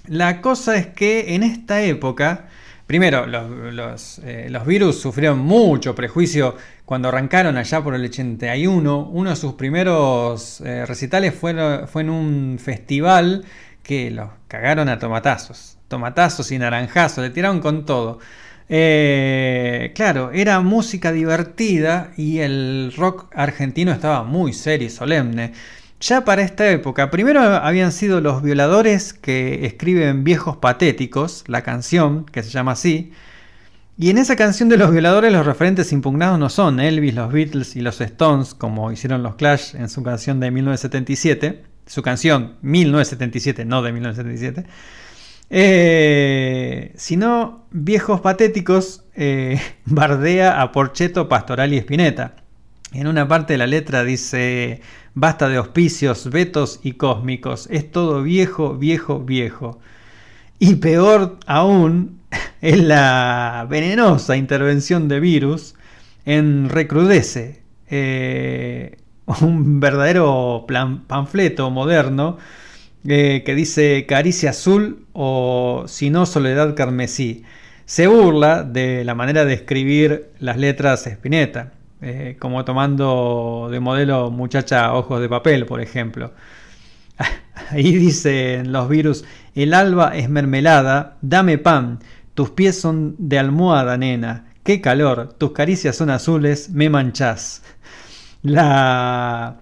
[0.06, 2.48] la cosa es que en esta época,
[2.86, 9.08] primero, los, eh, virus sufrieron mucho prejuicio cuando arrancaron allá por el 81.
[9.10, 13.46] Uno de sus primeros eh, recitales fue, fue en un festival
[13.82, 15.78] que los cagaron a tomatazos.
[15.88, 18.18] Tomatazos y naranjazos, le tiraron con todo.
[18.68, 25.54] Eh, claro, era música divertida y el rock argentino estaba muy serio y solemne.
[26.00, 32.24] Ya para esta época, primero habían sido los violadores que escriben Viejos Patéticos, la canción,
[32.24, 33.12] que se llama así.
[33.98, 37.76] Y en esa canción de los violadores los referentes impugnados no son Elvis, los Beatles
[37.76, 41.64] y los Stones, como hicieron los Clash en su canción de 1977.
[41.84, 44.70] Su canción 1977, no de 1977.
[45.50, 52.36] Eh, sino Viejos Patéticos eh, bardea a Porcheto, Pastoral y Spinetta.
[52.94, 54.80] En una parte de la letra dice,
[55.14, 59.80] basta de hospicios, vetos y cósmicos, es todo viejo, viejo, viejo.
[60.58, 62.20] Y peor aún
[62.60, 65.74] es la venenosa intervención de Virus
[66.24, 68.98] en Recrudece, eh,
[69.40, 72.38] un verdadero plan, panfleto moderno
[73.06, 77.44] eh, que dice Caricia Azul o si no Soledad Carmesí.
[77.86, 81.72] Se burla de la manera de escribir las letras Spinetta.
[82.02, 86.32] Eh, como tomando de modelo muchacha ojos de papel, por ejemplo.
[87.70, 89.24] Ahí dicen los virus,
[89.54, 91.98] el alba es mermelada, dame pan,
[92.34, 97.62] tus pies son de almohada, nena, qué calor, tus caricias son azules, me manchás.
[98.42, 99.58] La,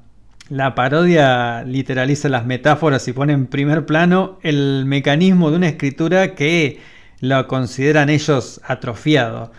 [0.50, 6.36] la parodia literaliza las metáforas y pone en primer plano el mecanismo de una escritura
[6.36, 6.80] que
[7.20, 9.50] lo consideran ellos atrofiado.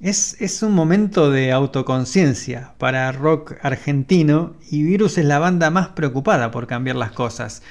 [0.00, 6.50] Es, un momento de autoconciencia para rock argentino y Virus es la banda más preocupada
[6.50, 7.62] por cambiar las cosas.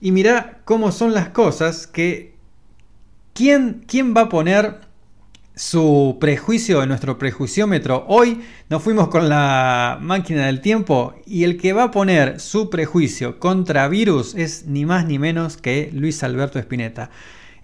[0.00, 2.34] Y mirá cómo son las cosas que...
[3.32, 4.82] ¿Quién, quién va a poner
[5.56, 8.04] su prejuicio en nuestro prejuiciómetro?
[8.06, 12.70] Hoy nos fuimos con la máquina del tiempo y el que va a poner su
[12.70, 17.10] prejuicio contra Virus es ni más ni menos que Luis Alberto Spinetta.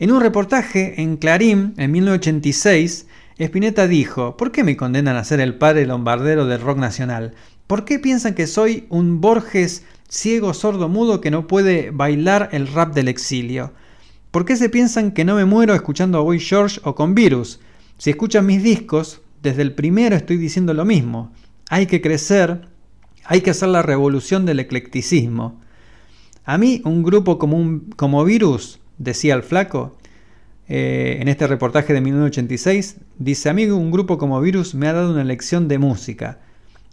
[0.00, 3.06] En un reportaje en Clarín en 1986,
[3.44, 7.34] Spinetta dijo, ¿por qué me condenan a ser el padre lombardero del rock nacional?
[7.66, 12.66] ¿Por qué piensan que soy un Borges ciego, sordo, mudo que no puede bailar el
[12.66, 13.72] rap del exilio?
[14.30, 17.60] ¿Por qué se piensan que no me muero escuchando a Boy George o con Virus?
[17.96, 21.32] Si escuchan mis discos, desde el primero estoy diciendo lo mismo.
[21.70, 22.68] Hay que crecer,
[23.24, 25.60] hay que hacer la revolución del eclecticismo.
[26.44, 29.96] A mí, un grupo como, un, como Virus, decía el flaco,
[30.72, 35.10] eh, en este reportaje de 1986, dice, amigo, un grupo como Virus me ha dado
[35.10, 36.38] una lección de música.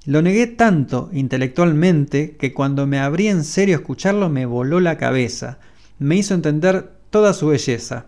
[0.04, 4.98] Lo negué tanto intelectualmente que cuando me abrí en serio a escucharlo me voló la
[4.98, 5.60] cabeza,
[6.00, 8.08] me hizo entender toda su belleza.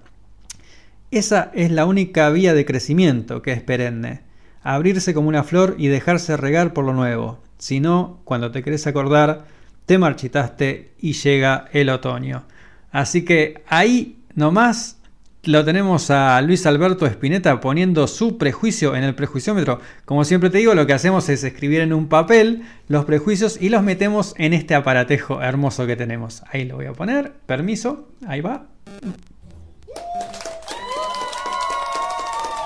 [1.11, 4.21] Esa es la única vía de crecimiento que es perenne,
[4.63, 7.43] abrirse como una flor y dejarse regar por lo nuevo.
[7.59, 9.45] Si no, cuando te querés acordar,
[9.85, 12.45] te marchitaste y llega el otoño.
[12.91, 14.98] Así que ahí nomás
[15.43, 19.79] lo tenemos a Luis Alberto Espineta poniendo su prejuicio en el prejuiciómetro.
[20.05, 23.69] Como siempre te digo, lo que hacemos es escribir en un papel los prejuicios y
[23.69, 26.43] los metemos en este aparatejo hermoso que tenemos.
[26.51, 27.31] Ahí lo voy a poner.
[27.45, 28.09] Permiso.
[28.27, 28.65] Ahí va.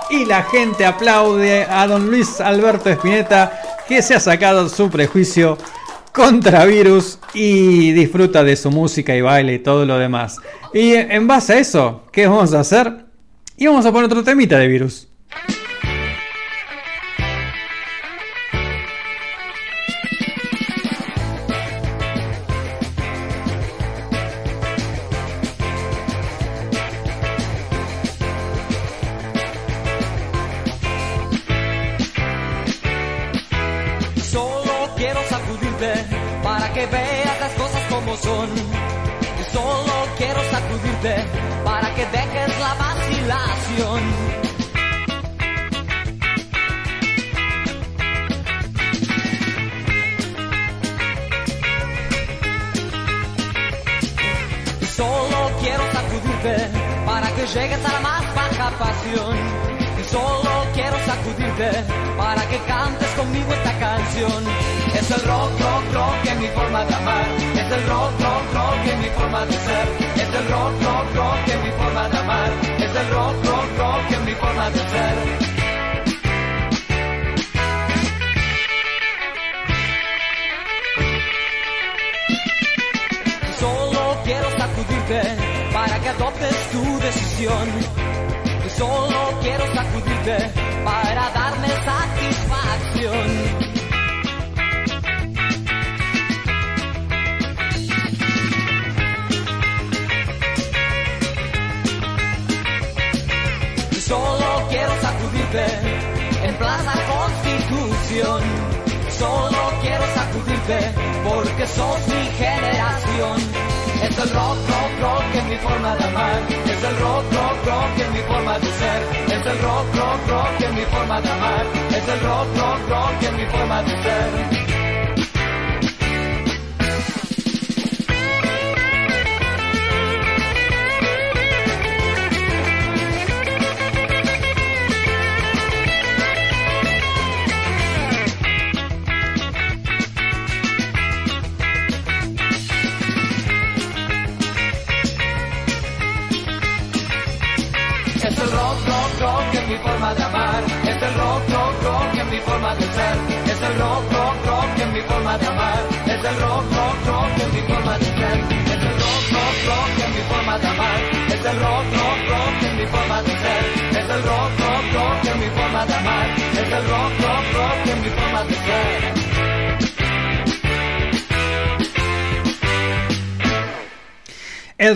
[0.09, 5.57] Y la gente aplaude a don Luis Alberto Espineta que se ha sacado su prejuicio
[6.13, 10.37] contra virus y disfruta de su música y baile y todo lo demás.
[10.73, 13.05] Y en base a eso, ¿qué vamos a hacer?
[13.57, 15.07] Y vamos a poner otro temita de virus.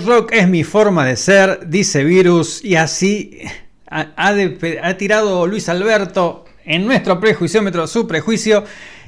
[0.07, 3.41] Rock es mi forma de ser, dice Virus, y así
[3.85, 8.63] ha, tirado Luis Alberto en nuestro prejuiciómetro su prejuicio.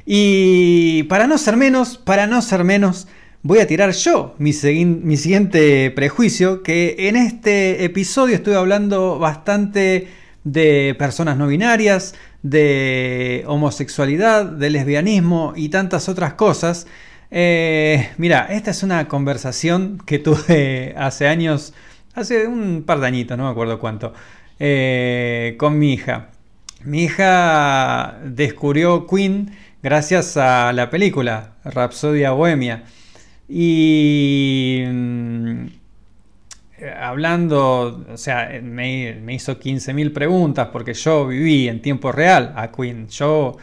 [0.06, 3.08] Y para no ser menos, para no ser menos,
[3.42, 10.10] voy a tirar yo mi, mi siguiente prejuicio, que en este episodio estuve hablando bastante
[10.44, 12.14] de personas no binarias,
[12.44, 16.88] de homosexualidad, de lesbianismo y tantas otras cosas.
[17.32, 21.74] Eh, mira, esta es una conversación que tuve hace años,
[22.16, 24.14] hace un par de añitos, no me acuerdo cuánto,
[24.60, 26.30] eh, con mi hija.
[26.84, 29.52] Mi hija descubrió Queen
[29.84, 32.84] gracias a la película Rapsodia Bohemia.
[33.48, 35.66] Y mm,
[37.02, 42.72] hablando, o sea, me, me hizo 15.000 preguntas porque yo viví en tiempo real a
[42.72, 43.08] Queen.
[43.10, 43.58] Yo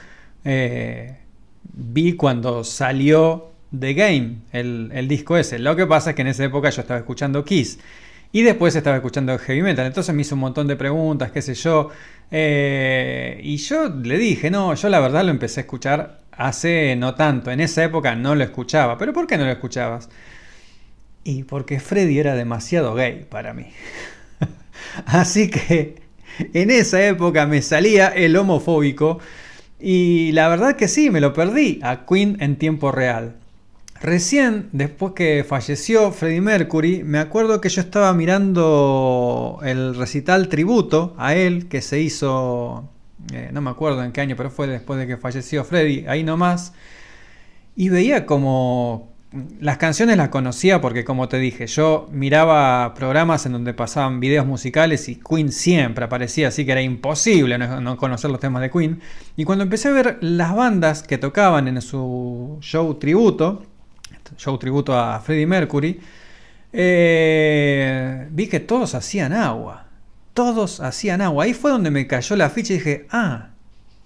[0.45, 1.17] eh,
[1.63, 5.59] vi cuando salió The Game, el, el, disco ese.
[5.59, 7.79] Lo que pasa es que en esa época yo estaba escuchando Kiss.
[8.33, 9.87] Y después estaba escuchando heavy metal.
[9.87, 11.91] Entonces me hizo un montón de preguntas, qué sé yo.
[12.31, 17.15] Eh, y yo le dije, no, yo la verdad lo empecé a escuchar hace no
[17.15, 17.51] tanto.
[17.51, 18.99] En esa época no lo escuchaba.
[18.99, 20.09] ¿Pero por qué no lo escuchabas?
[21.25, 23.67] Y porque Freddy era demasiado gay para mí.
[25.07, 26.03] Así que
[26.53, 29.19] en esa época me salía el homofóbico.
[29.81, 33.37] Y la verdad que sí, me lo perdí a Queen en tiempo real.
[34.01, 41.15] Recién, después que falleció Freddie Mercury, me acuerdo que yo estaba mirando el recital tributo
[41.19, 42.89] a él que se hizo,
[43.33, 46.25] eh, no me acuerdo en qué año, pero fue después de que falleció Freddie, ahí
[46.25, 46.75] nomás,
[47.75, 49.15] y veía como
[49.61, 54.47] las canciones las conocía porque como te dije, yo miraba programas en donde pasaban videos
[54.47, 58.71] musicales y Queen siempre aparecía, así que era imposible no, no, conocer los temas de
[58.71, 59.01] Queen.
[59.37, 63.63] Y cuando empecé a ver las bandas que tocaban en su show tributo,
[64.37, 66.01] show tributo a Freddie Mercury,
[66.73, 69.87] eh, vi que todos hacían agua.
[70.35, 71.45] Todos hacían agua.
[71.45, 73.49] Ahí fue donde me cayó la ficha y dije, ah,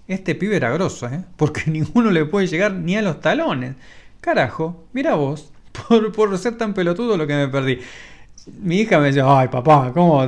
[0.07, 1.23] este pibe era grosso, ¿eh?
[1.37, 3.75] porque ninguno le puede llegar ni a los talones.
[4.21, 5.51] Carajo, mira vos,
[5.87, 7.79] por, por ser tan pelotudo lo que me perdí.
[8.61, 10.23] Mi hija me dice, ay papá, ¿cómo?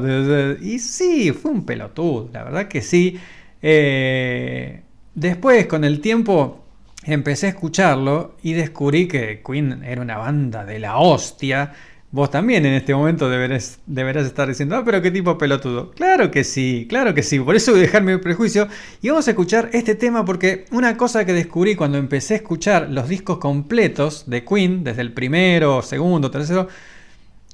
[0.61, 3.19] Y sí, fue un pelotudo, la verdad que sí.
[3.61, 4.81] Eh,
[5.15, 6.62] después, con el tiempo,
[7.05, 11.73] empecé a escucharlo y descubrí que Queen era una banda de la hostia.
[12.11, 15.91] Vos también en este momento deberás, deberás estar diciendo, ah, pero qué tipo pelotudo.
[15.91, 17.39] Claro que sí, claro que sí.
[17.39, 18.67] Por eso voy a dejarme mi prejuicio.
[19.01, 22.89] Y vamos a escuchar este tema porque una cosa que descubrí cuando empecé a escuchar
[22.89, 26.67] los discos completos de Queen, desde el primero, segundo, tercero,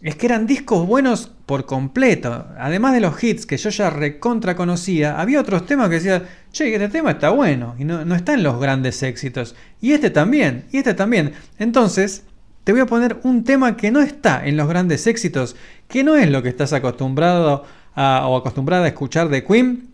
[0.02, 2.48] es que eran discos buenos por completo.
[2.58, 6.74] Además de los hits que yo ya recontra conocía, había otros temas que decía, che,
[6.74, 9.56] este tema está bueno y no, está en los grandes éxitos.
[9.82, 11.34] Y este también, y este también.
[11.58, 12.24] Entonces,
[12.64, 15.56] te voy a poner un tema que no está en los grandes éxitos,
[15.88, 17.66] que no es lo que estás acostumbrado
[17.96, 19.90] o acostumbrada a escuchar de Queen.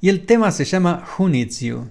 [0.00, 1.86] Y el tema se llama Who Needs You.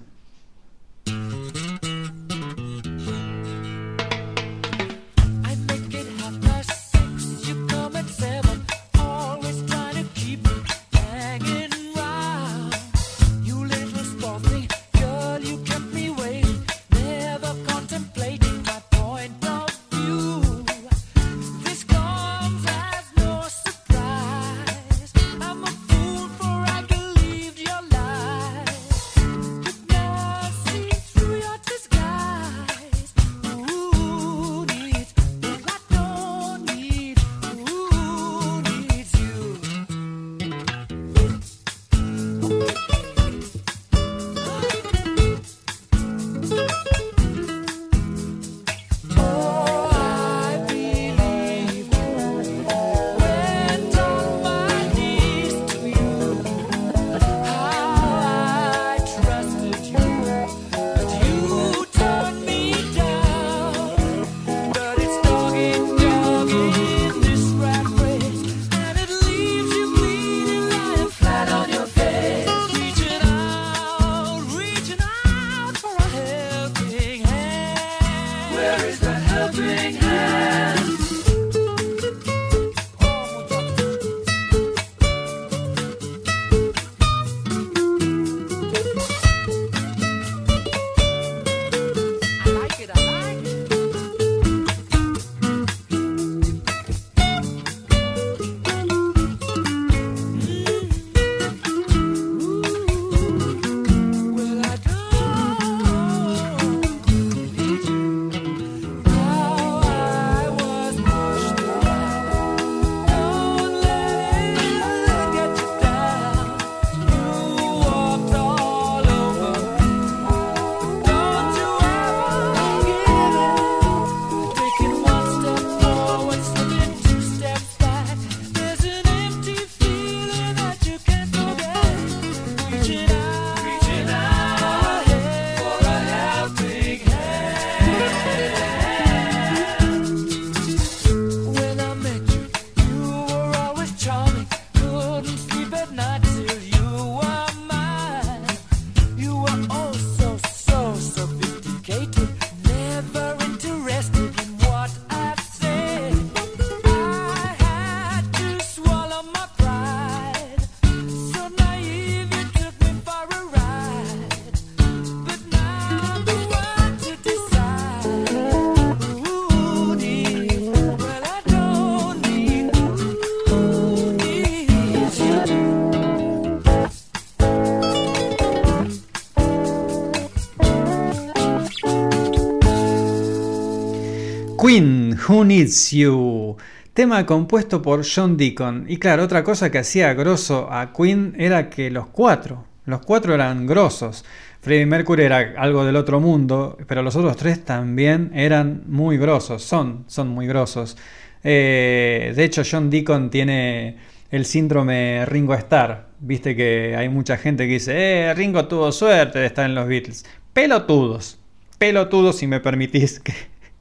[185.28, 186.56] Who Needs You.
[186.94, 188.86] Tema compuesto por John Deacon.
[188.88, 193.34] Y claro, otra cosa que hacía grosso a Queen era que los cuatro, los cuatro
[193.34, 194.24] eran grosos.
[194.60, 199.62] Freddie Mercury era algo del otro mundo, pero los otros tres también eran muy grosos,
[199.62, 200.96] son, son muy grosos.
[201.42, 203.96] Eh, de hecho, John Deacon tiene
[204.30, 206.08] el síndrome Ringo Starr.
[206.20, 209.88] Viste que hay mucha gente que dice, eh, Ringo tuvo suerte de estar en los
[209.88, 210.24] Beatles.
[210.52, 211.38] Pelotudos,
[211.78, 213.32] pelotudos, si me permitís que,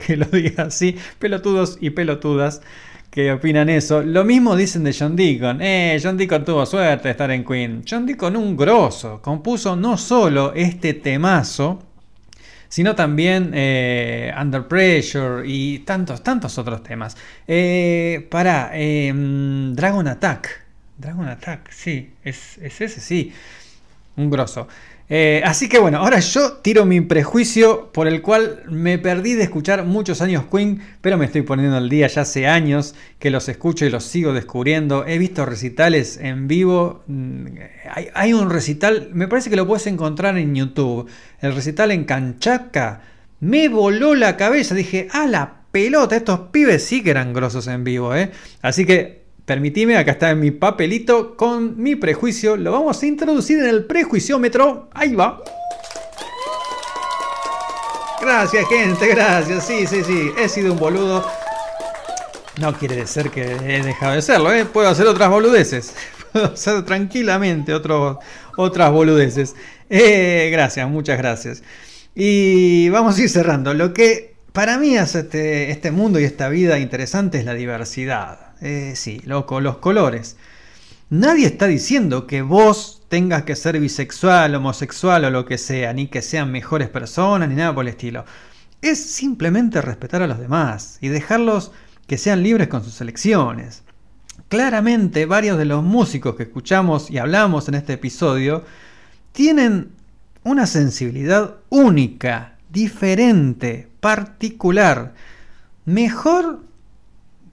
[0.05, 2.61] que lo diga así, pelotudos y pelotudas
[3.11, 4.01] que opinan eso.
[4.01, 5.61] Lo mismo dicen de John Deacon.
[5.61, 7.83] Eh, John Deacon tuvo suerte de estar en Queen.
[7.87, 9.21] John Deacon un grosso.
[9.21, 11.83] Compuso no solo este temazo,
[12.69, 17.17] sino también eh, Under Pressure y tantos, tantos otros temas.
[17.45, 20.61] Eh, para em, Dragon Attack.
[20.97, 23.33] Dragon Attack, sí, es, es ese, sí.
[24.15, 24.67] Un grosso.
[25.13, 29.43] Eh, así que bueno, ahora yo tiro mi prejuicio por el cual me perdí de
[29.43, 33.49] escuchar muchos años Queen, pero me estoy poniendo al día ya hace años que los
[33.49, 35.05] escucho y los sigo descubriendo.
[35.05, 37.03] He visto recitales en vivo.
[37.07, 37.45] Mm,
[38.13, 41.09] hay, un recital, me parece que lo puedes encontrar en YouTube.
[41.41, 43.01] El recital en Canchaca.
[43.41, 44.75] Me voló la cabeza.
[44.75, 48.31] Dije, a la pelota, estos pibes sí que eran grosos en vivo, ¿eh?
[48.61, 49.20] Así que
[49.51, 52.55] Permitime, acá está mi papelito con mi prejuicio.
[52.55, 54.87] Lo vamos a introducir en el prejuiciómetro.
[54.93, 55.43] Ahí va.
[58.21, 59.67] Gracias, gente, gracias.
[59.67, 60.31] Sí, sí, sí.
[60.37, 61.29] He sido un boludo.
[62.61, 64.63] No quiere decir que he dejado de serlo, ¿eh?
[64.63, 65.95] Puedo hacer otras boludeces.
[66.31, 69.53] Puedo hacer tranquilamente otras boludeces.
[69.89, 71.61] Eh, gracias, muchas gracias.
[72.15, 73.73] Y vamos a ir cerrando.
[73.73, 78.50] Lo que para mí hace este, este mundo y esta vida interesante es la diversidad.
[78.61, 80.37] Eh, sí, loco, los colores.
[81.09, 86.07] Nadie está diciendo que vos tengas que ser bisexual, homosexual o lo que sea, ni
[86.07, 88.23] que sean mejores personas, ni nada por el estilo.
[88.81, 91.71] Es simplemente respetar a los demás y dejarlos
[92.07, 93.83] que sean libres con sus elecciones.
[94.47, 98.63] Claramente varios de los músicos que escuchamos y hablamos en este episodio
[99.31, 99.91] tienen
[100.43, 105.13] una sensibilidad única, diferente, particular.
[105.85, 106.61] Mejor,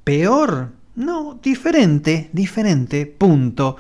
[0.05, 3.77] peor, no, diferente, diferente, punto.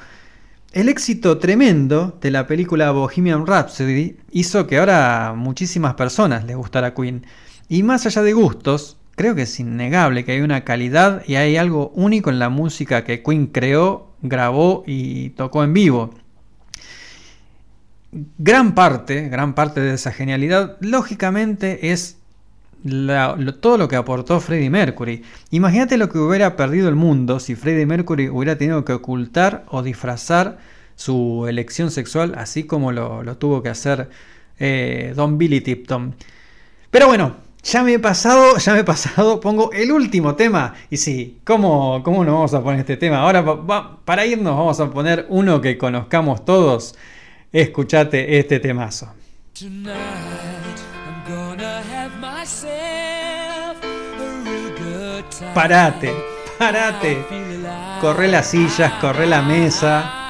[0.70, 6.94] El éxito tremendo de la película Bohemian Rhapsody hizo que ahora muchísimas personas les gustara
[6.94, 7.26] Queen.
[7.68, 11.56] Y más allá de gustos, creo que es innegable que hay una calidad y hay
[11.56, 16.14] algo único en la música que Queen creó, grabó y tocó en vivo.
[18.12, 22.18] Gran parte, gran parte de esa genialidad, lógicamente, es
[23.60, 25.22] todo lo que aportó Freddie Mercury.
[25.50, 29.82] Imagínate lo que hubiera perdido el mundo si Freddie Mercury hubiera tenido que ocultar o
[29.82, 30.58] disfrazar
[30.94, 34.10] su elección sexual, así como lo, tuvo que hacer
[34.58, 36.14] eh, Don Billy Tipton.
[36.90, 40.74] Pero bueno, ya me he pasado, ya me he pasado, pongo el último tema.
[40.90, 43.18] Y sí, ¿cómo, cómo nos vamos a poner este tema?
[43.18, 43.44] Ahora,
[44.04, 46.94] para irnos, vamos a poner uno que conozcamos todos.
[47.52, 49.12] Escuchate este temazo.
[55.54, 56.14] Parate,
[56.58, 57.24] parate.
[58.00, 60.28] Corre las sillas, corre la mesa.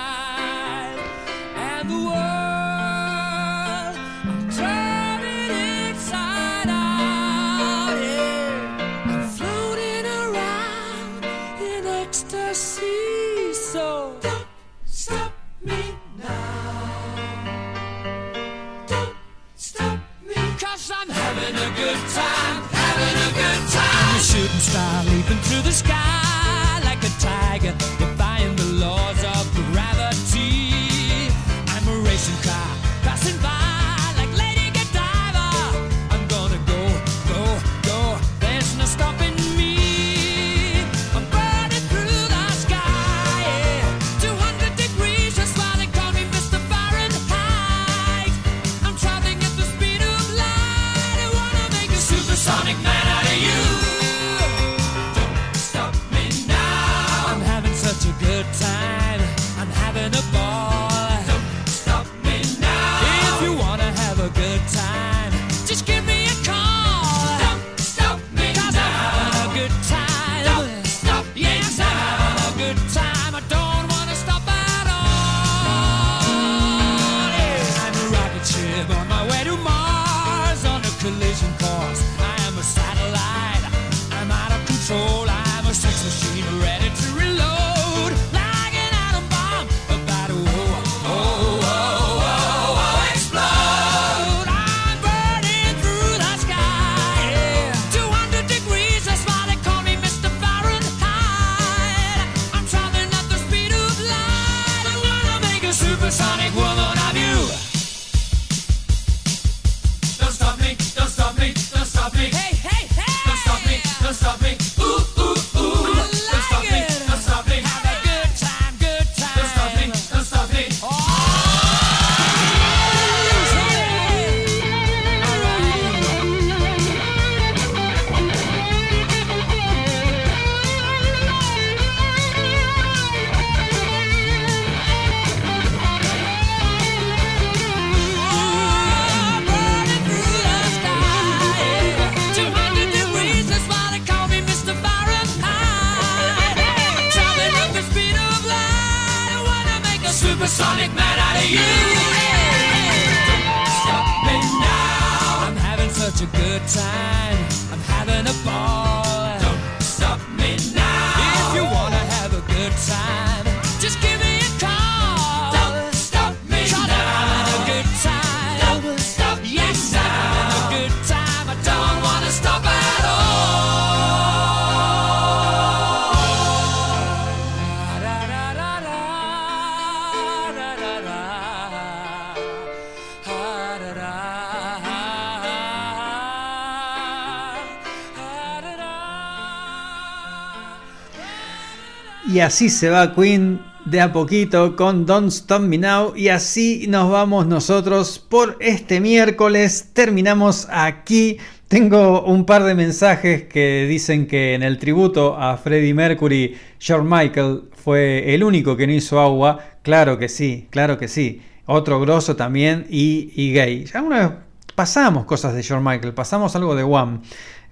[192.48, 196.14] Así se va Queen de a poquito con Don't Stop Me Now.
[196.16, 199.90] Y así nos vamos nosotros por este miércoles.
[199.92, 201.36] Terminamos aquí.
[201.68, 207.06] Tengo un par de mensajes que dicen que en el tributo a Freddie Mercury, George
[207.06, 209.60] Michael fue el único que no hizo agua.
[209.82, 211.42] Claro que sí, claro que sí.
[211.66, 213.84] Otro grosso también y, gay.
[213.84, 214.38] Ya una vez
[214.74, 217.20] pasamos cosas de George Michael, pasamos algo de One.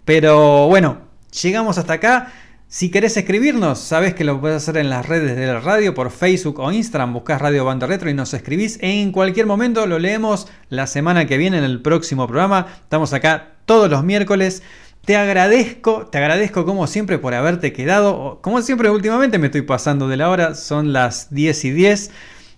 [0.04, 0.98] Pero bueno,
[1.42, 2.30] llegamos hasta acá.
[2.76, 6.10] Si querés escribirnos, sabes que lo puedes hacer en las redes de la radio, por
[6.10, 8.78] Facebook o Instagram, buscas Radio Banda Retro y nos escribís.
[8.82, 12.66] En cualquier momento lo leemos la semana que viene en el próximo programa.
[12.82, 14.62] Estamos acá todos los miércoles.
[15.06, 18.40] Te agradezco, te agradezco como siempre por haberte quedado.
[18.42, 22.10] Como siempre últimamente me estoy pasando de la hora, son las 10 y 10.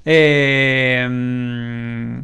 [0.04, 2.20] Eh, mm,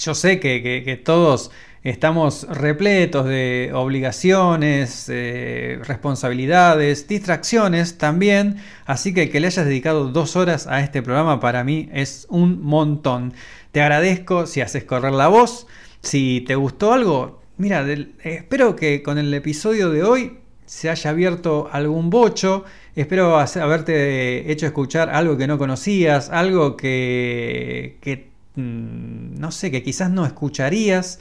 [0.00, 8.56] yo sé que- que todos estamos repletos de obligaciones, eh, responsabilidades, distracciones también,
[8.86, 12.62] así que que le hayas dedicado dos horas a este programa para mí es un
[12.62, 13.32] montón.
[13.72, 15.66] Te agradezco si haces correr la voz,
[16.00, 17.86] si te gustó algo, mira,
[18.22, 20.38] espero que con el episodio de hoy
[20.68, 22.64] se haya abierto algún bocho.
[22.94, 29.82] Espero haberte hecho escuchar algo que no conocías, algo que, que, mm, no sé, que
[29.82, 31.20] quizás no escucharías.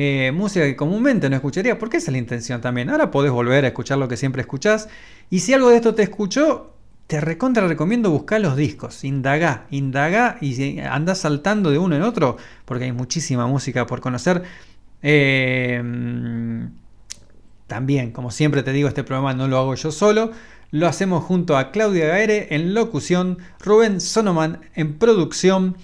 [0.00, 2.88] Eh, música que comúnmente no escucharías, porque esa es la intención también.
[2.88, 4.88] Ahora podés volver a escuchar lo que siempre escuchás.
[5.28, 6.72] Y si algo de esto te escuchó,
[7.08, 12.36] te recontra recomiendo buscar los discos, indagá, indagá y andás saltando de uno en otro,
[12.64, 14.44] porque hay muchísima música por conocer.
[15.02, 15.82] Eh,
[17.66, 20.30] también, como siempre te digo, este programa no lo hago yo solo,
[20.70, 25.76] lo hacemos junto a Claudia Gaere en locución, Rubén Sonoman en producción,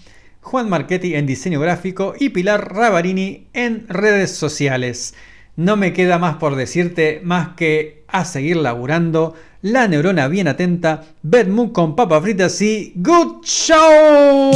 [0.44, 5.14] Juan Marchetti en diseño gráfico y Pilar Ravarini en redes sociales.
[5.56, 11.04] No me queda más por decirte más que a seguir laburando, la neurona bien atenta,
[11.22, 14.50] Bedmood con papas fritas y Good Show.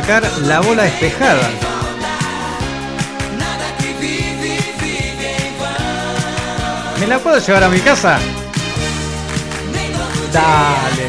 [0.00, 1.50] Sacar la bola despejada.
[7.00, 8.18] ¿Me la puedo llevar a mi casa?
[10.32, 11.08] Dale,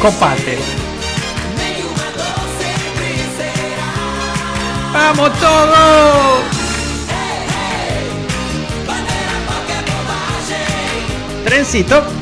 [0.00, 0.58] copate.
[4.92, 6.44] ¡Vamos todos!
[11.44, 12.15] Trencito.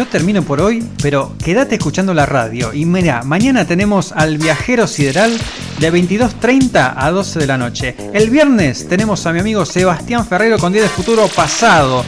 [0.00, 2.72] Yo termino por hoy, pero quédate escuchando la radio.
[2.72, 5.38] Y mira, mañana tenemos al Viajero Sideral
[5.78, 7.94] de 22.30 a 12 de la noche.
[8.14, 12.02] El viernes tenemos a mi amigo Sebastián Ferrero con Día de Futuro Pasado,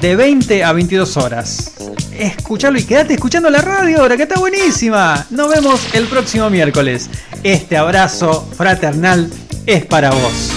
[0.00, 1.74] de 20 a 22 horas.
[2.18, 5.26] Escuchalo y quédate escuchando la radio ahora, que está buenísima.
[5.28, 7.10] Nos vemos el próximo miércoles.
[7.42, 9.30] Este abrazo fraternal
[9.66, 10.53] es para vos.